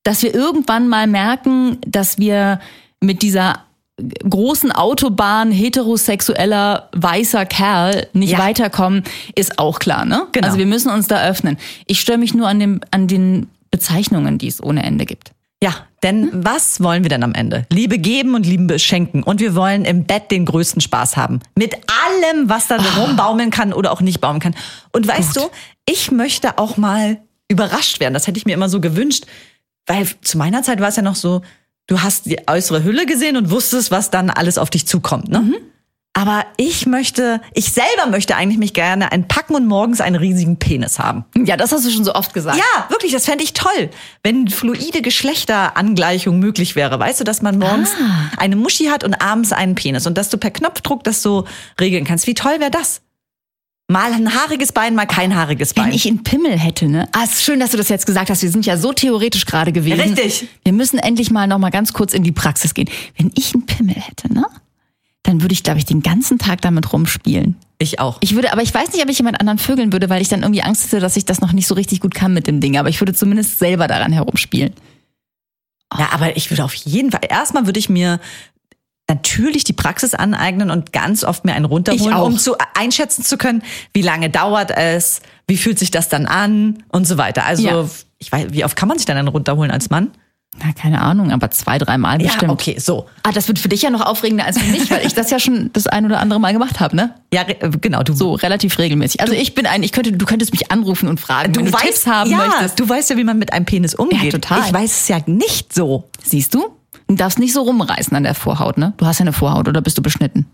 Dass 0.03 0.23
wir 0.23 0.35
irgendwann 0.35 0.89
mal 0.89 1.07
merken, 1.07 1.79
dass 1.87 2.19
wir 2.19 2.61
mit 3.01 3.23
dieser 3.23 3.61
großen 4.29 4.73
Autobahn 4.73 5.51
heterosexueller 5.53 6.89
weißer 6.93 7.47
Kerl 7.47 8.07
nicht 8.13 8.31
Ja. 8.33 8.39
weiterkommen, 8.39 9.05
ist 9.35 9.59
auch 9.59 9.79
klar, 9.79 10.05
ne? 10.05 10.27
Genau. 10.33 10.47
Also 10.47 10.59
wir 10.59 10.67
müssen 10.67 10.91
uns 10.91 11.09
da 11.09 11.23
öffnen. 11.23 11.57
Ich 11.87 12.01
störe 12.01 12.19
mich 12.19 12.35
nur 12.35 12.49
an 12.49 12.59
dem, 12.59 12.81
an 12.91 13.07
den 13.07 13.49
Bezeichnungen, 13.71 14.39
die 14.39 14.49
es 14.49 14.63
ohne 14.63 14.83
Ende 14.83 15.07
gibt. 15.07 15.33
Ja, 15.63 15.75
denn 16.03 16.31
was 16.33 16.83
wollen 16.83 17.03
wir 17.03 17.11
denn 17.11 17.23
am 17.23 17.35
Ende? 17.35 17.67
Liebe 17.71 17.99
geben 17.99 18.35
und 18.35 18.47
Liebe 18.47 18.79
schenken. 18.79 19.23
Und 19.23 19.41
wir 19.41 19.55
wollen 19.55 19.85
im 19.85 20.05
Bett 20.05 20.31
den 20.31 20.47
größten 20.47 20.81
Spaß 20.81 21.19
haben. 21.19 21.41
Mit 21.55 21.75
allem, 21.75 22.49
was 22.49 22.67
da 22.69 22.77
rumbaumeln 22.97 23.51
kann 23.51 23.75
oder 23.75 23.93
auch 23.93 24.01
nicht 24.01 24.21
baumeln 24.23 24.41
kann. 24.41 24.55
Und 24.93 25.07
weißt 25.07 25.37
du, 25.37 25.51
ich 25.87 26.11
möchte 26.11 26.57
auch 26.57 26.79
mal 26.79 27.19
überrascht 27.49 28.01
werden. 28.01 28.15
Das 28.15 28.27
hätte 28.27 28.39
ich 28.39 28.47
mir 28.47 28.55
immer 28.55 28.71
so 28.71 28.81
gewünscht. 28.81 29.27
Weil 29.87 30.07
zu 30.23 30.39
meiner 30.39 30.63
Zeit 30.63 30.81
war 30.81 30.89
es 30.89 30.97
ja 30.97 31.03
noch 31.03 31.17
so, 31.17 31.43
du 31.91 32.03
hast 32.03 32.27
die 32.27 32.39
äußere 32.47 32.85
Hülle 32.85 33.05
gesehen 33.05 33.37
und 33.37 33.51
wusstest, 33.51 33.91
was 33.91 34.11
dann 34.11 34.31
alles 34.31 34.59
auf 34.59 34.71
dich 34.71 34.87
zukommt. 34.87 35.29
Ne? 35.29 35.61
Aber 36.13 36.45
ich 36.57 36.87
möchte, 36.87 37.41
ich 37.53 37.73
selber 37.73 38.07
möchte 38.11 38.37
eigentlich 38.37 38.59
mich 38.59 38.75
gerne 38.75 39.11
einpacken 39.13 39.55
und 39.55 39.67
morgens 39.67 40.01
einen 40.01 40.17
riesigen 40.17 40.57
Penis 40.57 40.99
haben. 40.99 41.25
Ja, 41.37 41.57
das 41.57 41.73
hast 41.73 41.87
du 41.87 41.91
schon 41.91 42.05
so 42.05 42.15
oft 42.15 42.33
gesagt. 42.35 42.59
Ja, 42.59 42.91
wirklich, 42.91 43.13
das 43.13 43.27
fände 43.27 43.43
ich 43.43 43.55
toll, 43.55 43.91
wenn 44.23 44.49
fluide 44.49 45.03
Geschlechterangleichung 45.03 46.39
möglich 46.39 46.77
wäre. 46.77 46.99
Weißt 46.99 47.21
du, 47.21 47.25
dass 47.25 47.43
man 47.43 47.59
morgens 47.59 47.91
eine 48.37 48.57
Muschi 48.57 48.87
hat 48.87 49.03
und 49.03 49.15
abends 49.15 49.53
einen 49.53 49.75
Penis 49.75 50.07
und 50.07 50.17
dass 50.17 50.31
du 50.31 50.39
per 50.39 50.51
Knopfdruck 50.51 51.05
das 51.05 51.23
so 51.23 51.47
regeln 51.81 52.05
kannst. 52.05 52.27
Wie 52.27 52.35
toll 52.35 52.59
wäre 52.59 52.71
das? 52.71 53.03
Mal 53.91 54.13
ein 54.13 54.33
haariges 54.33 54.71
Bein, 54.71 54.95
mal 54.95 55.07
kein 55.07 55.35
haariges 55.35 55.75
Bein. 55.75 55.87
Wenn 55.87 55.95
ich 55.95 56.07
einen 56.07 56.23
Pimmel 56.23 56.57
hätte, 56.57 56.87
ne? 56.87 57.09
Ah, 57.11 57.25
ist 57.25 57.43
schön, 57.43 57.59
dass 57.59 57.73
du 57.73 57.77
das 57.77 57.89
jetzt 57.89 58.07
gesagt 58.07 58.31
hast. 58.31 58.41
Wir 58.41 58.51
sind 58.53 58.65
ja 58.65 58.77
so 58.77 58.93
theoretisch 58.93 59.47
gerade 59.47 59.73
gewesen. 59.73 60.01
Richtig. 60.01 60.47
Wir 60.63 60.73
müssen 60.73 61.01
endlich 61.01 61.33
mal 61.33 61.49
noch 61.49 61.59
mal 61.59 61.71
ganz 61.71 61.93
kurz 61.93 62.15
in 62.15 62.23
die 62.23 62.31
Praxis 62.31 62.75
gehen. 62.75 62.89
Wenn 63.19 63.33
ich 63.35 63.53
einen 63.53 63.67
Pimmel 63.67 63.97
hätte, 63.97 64.33
ne? 64.33 64.47
Dann 65.25 65.43
würde 65.43 65.55
ich, 65.55 65.65
glaube 65.65 65.81
ich, 65.81 65.87
den 65.87 66.03
ganzen 66.03 66.39
Tag 66.39 66.61
damit 66.61 66.93
rumspielen. 66.93 67.57
ich 67.79 67.99
auch. 67.99 68.19
Ich 68.21 68.37
würde, 68.37 68.53
aber 68.53 68.63
ich 68.63 68.73
weiß 68.73 68.93
nicht, 68.93 69.03
ob 69.03 69.11
ich 69.11 69.19
jemand 69.19 69.41
anderen 69.41 69.59
vögeln 69.59 69.93
würde, 69.93 70.09
weil 70.09 70.23
ich 70.23 70.29
dann 70.29 70.43
irgendwie 70.43 70.63
Angst 70.63 70.85
hätte, 70.85 71.01
dass 71.01 71.17
ich 71.17 71.25
das 71.25 71.41
noch 71.41 71.51
nicht 71.51 71.67
so 71.67 71.75
richtig 71.75 71.99
gut 71.99 72.15
kann 72.15 72.33
mit 72.33 72.47
dem 72.47 72.61
Ding. 72.61 72.79
Aber 72.79 72.91
ich 72.91 73.01
würde 73.01 73.13
zumindest 73.13 73.59
selber 73.59 73.89
daran 73.89 74.13
herumspielen. 74.13 74.73
Ja, 75.99 76.11
aber 76.13 76.37
ich 76.37 76.49
würde 76.53 76.63
auf 76.63 76.75
jeden 76.75 77.11
Fall, 77.11 77.23
erstmal 77.29 77.67
würde 77.67 77.81
ich 77.81 77.89
mir 77.89 78.21
natürlich 79.11 79.65
die 79.65 79.73
Praxis 79.75 80.15
aneignen 80.15 80.71
und 80.71 80.93
ganz 80.95 81.25
oft 81.25 81.45
mir 81.45 81.53
einen 81.53 81.67
runterholen, 81.67 82.15
um 82.17 82.39
zu 82.39 82.55
einschätzen 82.79 83.25
zu 83.25 83.37
können, 83.37 83.63
wie 83.93 84.03
lange 84.03 84.31
dauert 84.31 84.71
es, 84.71 85.21
wie 85.47 85.59
fühlt 85.59 85.79
sich 85.79 85.91
das 85.91 86.09
dann 86.09 86.25
an 86.27 86.83
und 86.89 87.07
so 87.07 87.19
weiter. 87.19 87.45
Also, 87.45 87.63
Ja. 87.69 87.85
ich 88.19 88.33
weiß, 88.33 88.47
wie 88.51 88.65
oft 88.65 88.77
kann 88.77 88.89
man 88.89 88.97
sich 88.97 89.07
dann 89.07 89.17
einen 89.19 89.29
runterholen 89.29 89.71
als 89.71 89.91
Mann? 89.91 90.13
Na, 90.63 90.73
keine 90.73 91.01
Ahnung, 91.01 91.31
aber 91.31 91.51
zwei, 91.53 91.79
dreimal 91.79 92.19
bestimmt. 92.19 92.43
Ja, 92.43 92.51
okay, 92.51 92.77
so. 92.79 93.07
Ah, 93.23 93.31
das 93.33 93.47
wird 93.49 93.59
für 93.59 93.69
dich 93.69 93.83
ja 93.83 93.91
noch 93.91 94.05
aufregender 94.05 94.45
als 94.45 94.59
für 94.59 94.71
mich, 94.71 94.91
weil 94.91 95.07
ich 95.07 95.15
das 95.15 95.31
ja 95.31 95.39
schon 95.39 95.71
das 95.73 95.87
ein 95.87 96.05
oder 96.05 96.19
andere 96.21 96.41
Mal 96.41 96.53
gemacht 96.53 96.81
habe, 96.81 96.97
ne? 96.97 97.15
Ja, 97.33 97.45
genau, 97.81 98.03
du 98.03 98.15
So, 98.15 98.35
relativ 98.35 98.79
regelmäßig. 98.79 99.21
Also 99.21 99.33
ich 99.33 99.55
bin 99.55 99.67
ein, 99.67 99.83
ich 99.83 99.93
könnte, 99.93 100.13
du 100.13 100.27
könntest 100.27 100.53
mich 100.53 100.71
anrufen 100.71 101.09
und 101.09 101.21
fragen, 101.21 101.55
wenn 101.57 101.67
du 101.67 101.71
Tipps 101.73 102.07
haben 102.07 102.31
ja, 102.31 102.39
möchtest. 102.39 102.79
du 102.81 102.89
weißt 102.89 103.11
ja, 103.11 103.17
wie 103.17 103.25
man 103.25 103.39
mit 103.39 103.53
einem 103.53 103.65
Penis 103.65 103.95
umgeht. 103.95 104.23
Ja, 104.25 104.31
total. 104.31 104.61
Ich 104.67 104.73
weiß 104.73 104.91
es 105.03 105.09
ja 105.09 105.19
nicht 105.27 105.73
so. 105.73 106.11
Siehst 106.23 106.53
du? 106.55 106.77
Du 107.11 107.17
darfst 107.17 107.41
nicht 107.41 107.53
so 107.53 107.63
rumreißen 107.63 108.17
an 108.17 108.23
der 108.23 108.37
Vorhaut, 108.37 108.79
ne? 108.79 108.93
Du 108.97 109.05
hast 109.05 109.19
ja 109.19 109.25
eine 109.25 109.33
Vorhaut 109.33 109.67
oder 109.67 109.81
bist 109.81 109.99
du 109.99 110.03
beschnitten? 110.03 110.47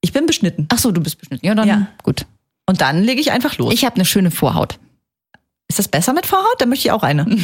Ich 0.00 0.12
bin 0.12 0.26
beschnitten. 0.26 0.66
Ach 0.68 0.78
so, 0.78 0.90
du 0.90 1.00
bist 1.00 1.18
beschnitten. 1.20 1.46
Ja, 1.46 1.54
dann 1.54 1.68
Ja. 1.68 1.86
gut. 2.02 2.26
Und 2.66 2.80
dann 2.80 3.04
lege 3.04 3.20
ich 3.20 3.30
einfach 3.30 3.58
los. 3.58 3.72
Ich 3.72 3.84
habe 3.84 3.94
eine 3.94 4.04
schöne 4.04 4.32
Vorhaut. 4.32 4.78
ist 5.68 5.78
das 5.78 5.86
besser 5.86 6.12
mit 6.12 6.26
Vorhaut? 6.26 6.56
Dann 6.58 6.68
möchte 6.68 6.88
ich 6.88 6.92
auch 6.92 7.04
eine. 7.04 7.24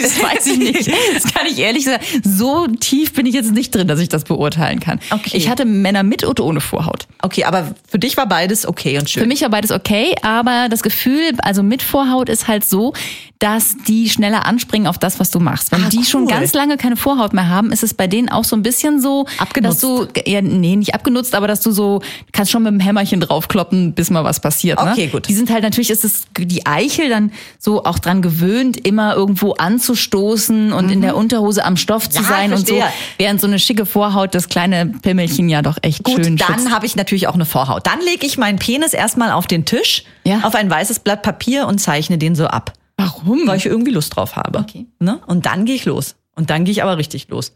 Das 0.00 0.22
weiß 0.22 0.46
ich 0.46 0.58
nicht. 0.58 0.88
Das 1.12 1.24
kann 1.34 1.44
ich 1.48 1.58
ehrlich 1.58 1.84
sagen. 1.86 2.04
So 2.22 2.68
tief 2.68 3.14
bin 3.14 3.26
ich 3.26 3.34
jetzt 3.34 3.50
nicht 3.50 3.74
drin, 3.74 3.88
dass 3.88 3.98
ich 3.98 4.08
das 4.08 4.22
beurteilen 4.22 4.78
kann. 4.78 5.00
Okay. 5.10 5.36
Ich 5.36 5.48
hatte 5.48 5.64
Männer 5.64 6.04
mit 6.04 6.22
und 6.22 6.38
ohne 6.38 6.60
Vorhaut. 6.60 7.08
Okay, 7.20 7.42
aber 7.42 7.74
für 7.88 7.98
dich 7.98 8.16
war 8.16 8.28
beides 8.28 8.64
okay 8.64 8.96
und 8.96 9.10
schön. 9.10 9.24
Für 9.24 9.28
mich 9.28 9.42
war 9.42 9.48
beides 9.50 9.72
okay, 9.72 10.14
aber 10.22 10.68
das 10.70 10.84
Gefühl, 10.84 11.32
also 11.38 11.64
mit 11.64 11.82
Vorhaut 11.82 12.28
ist 12.28 12.46
halt 12.46 12.62
so, 12.64 12.92
dass 13.40 13.76
die 13.86 14.08
schneller 14.10 14.46
anspringen 14.46 14.88
auf 14.88 14.98
das, 14.98 15.20
was 15.20 15.30
du 15.30 15.38
machst. 15.38 15.70
Wenn 15.70 15.84
Ah, 15.84 15.88
die 15.88 16.04
schon 16.04 16.22
cool. 16.22 16.28
ganz 16.30 16.52
lange 16.54 16.76
keine 16.76 16.96
Vorhaut 16.96 17.32
mehr 17.32 17.48
haben, 17.48 17.70
ist 17.70 17.82
es 17.84 17.94
bei 17.94 18.08
denen 18.08 18.28
auch 18.28 18.42
so 18.44 18.56
ein 18.56 18.62
bisschen 18.62 19.00
so, 19.00 19.26
Abgenutzt. 19.38 19.82
dass 19.84 19.88
du, 19.90 20.08
ja, 20.26 20.42
nee, 20.42 20.74
nicht 20.74 20.94
abgenutzt, 20.94 21.34
aber 21.36 21.46
dass 21.46 21.60
du 21.60 21.70
so, 21.70 22.02
kannst 22.32 22.50
schon 22.50 22.64
mit 22.64 22.72
dem 22.72 22.80
Hämmerchen 22.80 23.20
draufkloppen, 23.20 23.92
bis 23.92 24.10
mal 24.10 24.24
was 24.24 24.40
passiert. 24.40 24.82
Ne? 24.84 24.90
Okay, 24.92 25.06
gut. 25.06 25.28
Die 25.28 25.34
sind 25.34 25.50
halt, 25.50 25.62
natürlich 25.62 25.90
ist 25.90 26.04
es, 26.04 26.24
die 26.36 26.66
Eichel 26.66 27.08
dann 27.10 27.30
so 27.60 27.84
auch 27.84 27.98
dran 28.00 28.22
gewöhnt, 28.22 28.76
immer 28.86 29.14
irgendwo 29.14 29.52
anzustoßen 29.52 30.72
und 30.72 30.90
in 30.90 31.00
der 31.00 31.16
Unterhose 31.16 31.64
am 31.64 31.76
Stoff 31.76 32.08
zu 32.10 32.18
Mhm. 32.20 32.24
Ja, 32.24 32.30
sein 32.30 32.52
und 32.52 32.66
so. 32.66 32.82
Während 33.18 33.40
so 33.40 33.46
eine 33.46 33.58
schicke 33.58 33.86
Vorhaut 33.86 34.34
das 34.34 34.48
kleine 34.48 34.86
Pimmelchen 34.86 35.48
ja 35.48 35.62
doch 35.62 35.78
echt 35.82 36.02
Gut, 36.02 36.24
schön 36.24 36.36
dann 36.36 36.58
schützt. 36.58 36.70
habe 36.72 36.86
ich 36.86 36.96
natürlich 36.96 37.28
auch 37.28 37.34
eine 37.34 37.44
Vorhaut. 37.46 37.86
Dann 37.86 38.00
lege 38.04 38.26
ich 38.26 38.36
meinen 38.38 38.58
Penis 38.58 38.92
erstmal 38.94 39.30
auf 39.30 39.46
den 39.46 39.64
Tisch, 39.64 40.02
Ja. 40.24 40.40
auf 40.42 40.54
ein 40.54 40.68
weißes 40.68 40.98
Blatt 41.00 41.22
Papier 41.22 41.66
und 41.66 41.78
zeichne 41.78 42.18
den 42.18 42.34
so 42.34 42.46
ab. 42.46 42.72
Warum? 42.98 43.46
Weil 43.46 43.56
ich 43.56 43.66
irgendwie 43.66 43.92
Lust 43.92 44.14
drauf 44.14 44.36
habe. 44.36 44.58
Okay. 44.58 44.86
Ne? 44.98 45.20
Und 45.26 45.46
dann 45.46 45.64
gehe 45.64 45.76
ich 45.76 45.86
los. 45.86 46.16
Und 46.34 46.50
dann 46.50 46.64
gehe 46.64 46.72
ich 46.72 46.82
aber 46.82 46.98
richtig 46.98 47.28
los. 47.28 47.52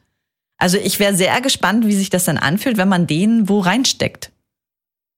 Also 0.57 0.79
ich 0.79 1.01
wäre 1.01 1.15
sehr 1.15 1.41
gespannt, 1.41 1.87
wie 1.87 1.95
sich 1.95 2.09
das 2.09 2.25
dann 2.25 2.39
anfühlt, 2.39 2.77
wenn 2.77 2.89
man 2.89 3.07
den 3.07 3.49
wo 3.49 3.61
reinsteckt. 3.61 4.31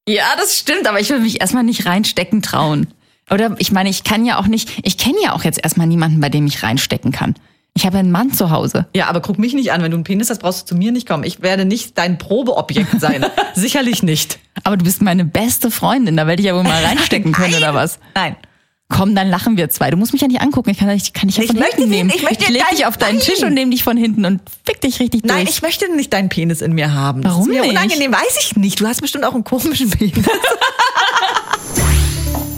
Ja, 0.09 0.25
das 0.39 0.59
stimmt, 0.59 0.87
aber 0.87 1.01
ich 1.01 1.11
will 1.11 1.21
mich 1.21 1.41
erstmal 1.41 1.63
nicht 1.63 1.87
reinstecken 1.87 2.43
trauen. 2.43 2.89
Oder 3.31 3.55
ich 3.59 3.73
meine, 3.73 3.91
ich 3.91 4.05
kann 4.05 4.25
ja 4.25 4.39
auch 4.39 4.47
nicht, 4.47 4.71
ich 4.83 4.99
kenne 4.99 5.17
ja 5.23 5.35
auch 5.35 5.45
jetzt 5.45 5.63
erstmal 5.63 5.87
niemanden, 5.87 6.21
bei 6.21 6.29
dem 6.29 6.47
ich 6.47 6.63
reinstecken 6.63 7.13
kann. 7.13 7.35
Ich 7.77 7.85
habe 7.85 7.99
einen 7.99 8.13
Mann 8.13 8.33
zu 8.33 8.51
Hause. 8.51 8.87
Ja, 8.95 9.09
aber 9.09 9.21
guck 9.21 9.39
mich 9.39 9.53
nicht 9.53 9.73
an. 9.73 9.83
Wenn 9.83 9.91
du 9.91 9.97
einen 9.97 10.05
Penis 10.05 10.31
hast, 10.31 10.41
brauchst 10.41 10.63
du 10.63 10.67
zu 10.67 10.75
mir 10.77 10.93
nicht 10.93 11.09
kommen. 11.09 11.25
Ich 11.25 11.43
werde 11.43 11.65
nicht 11.65 11.99
dein 11.99 12.19
Probeobjekt 12.19 13.01
sein. 13.01 13.27
Sicherlich 13.55 14.03
nicht. 14.03 14.39
Aber 14.63 14.77
du 14.77 14.85
bist 14.85 15.03
meine 15.03 15.25
beste 15.25 15.71
Freundin, 15.71 16.17
da 16.17 16.27
werde 16.27 16.41
ich 16.41 16.47
ja 16.47 16.55
wohl 16.55 16.63
mal 16.63 16.85
reinstecken 16.85 17.33
können 17.33 17.55
oder 17.55 17.75
was? 17.75 17.99
Nein. 18.15 18.37
Komm, 18.91 19.15
dann 19.15 19.29
lachen 19.29 19.57
wir 19.57 19.71
zwei. 19.71 19.91
Du 19.91 19.97
musst 19.97 20.13
mich 20.13 20.21
ja 20.23 20.29
nicht 20.29 20.41
angucken. 20.43 20.71
Ich 20.71 20.79
kann 20.79 20.89
dich, 20.91 21.13
kann 21.15 21.27
dich 21.29 21.39
ja 21.39 21.43
Ich 21.45 21.51
von 21.51 21.59
möchte 21.59 21.77
hinten 21.77 21.91
nehmen. 21.91 22.13
ich 22.15 22.23
möchte 22.23 22.53
leg 22.53 22.63
dein- 22.69 22.77
dich 22.77 22.87
auf 22.87 22.97
deinen 22.99 23.17
Nein. 23.17 23.25
Tisch 23.27 23.43
und 23.43 23.55
nehme 23.55 23.71
dich 23.71 23.83
von 23.83 23.97
hinten 23.97 24.25
und 24.27 24.41
fick 24.65 24.81
dich 24.83 25.01
richtig 25.01 25.25
Nein, 25.25 25.45
durch. 25.47 25.57
ich 25.57 25.63
möchte 25.63 25.91
nicht 25.97 26.13
deinen 26.13 26.29
Penis 26.29 26.61
in 26.61 26.75
mir 26.75 26.93
haben. 26.95 27.23
Das 27.23 27.33
Warum 27.33 27.49
ist 27.51 27.55
mir 27.55 27.63
nicht? 27.63 27.71
unangenehm. 27.71 28.13
Weiß 28.13 28.37
ich 28.41 28.57
nicht. 28.57 28.79
Du 28.81 28.87
hast 28.87 29.01
bestimmt 29.01 29.25
auch 29.25 29.35
einen 29.35 29.43
komischen 29.45 29.89
Penis. 29.91 30.13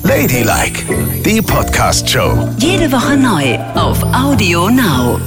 Ladylike, 0.02 0.82
die 1.24 1.40
Podcast-Show. 1.42 2.48
Jede 2.58 2.90
Woche 2.92 3.16
neu 3.16 3.58
auf 3.74 4.02
Audio 4.14 4.68
Now. 4.70 5.20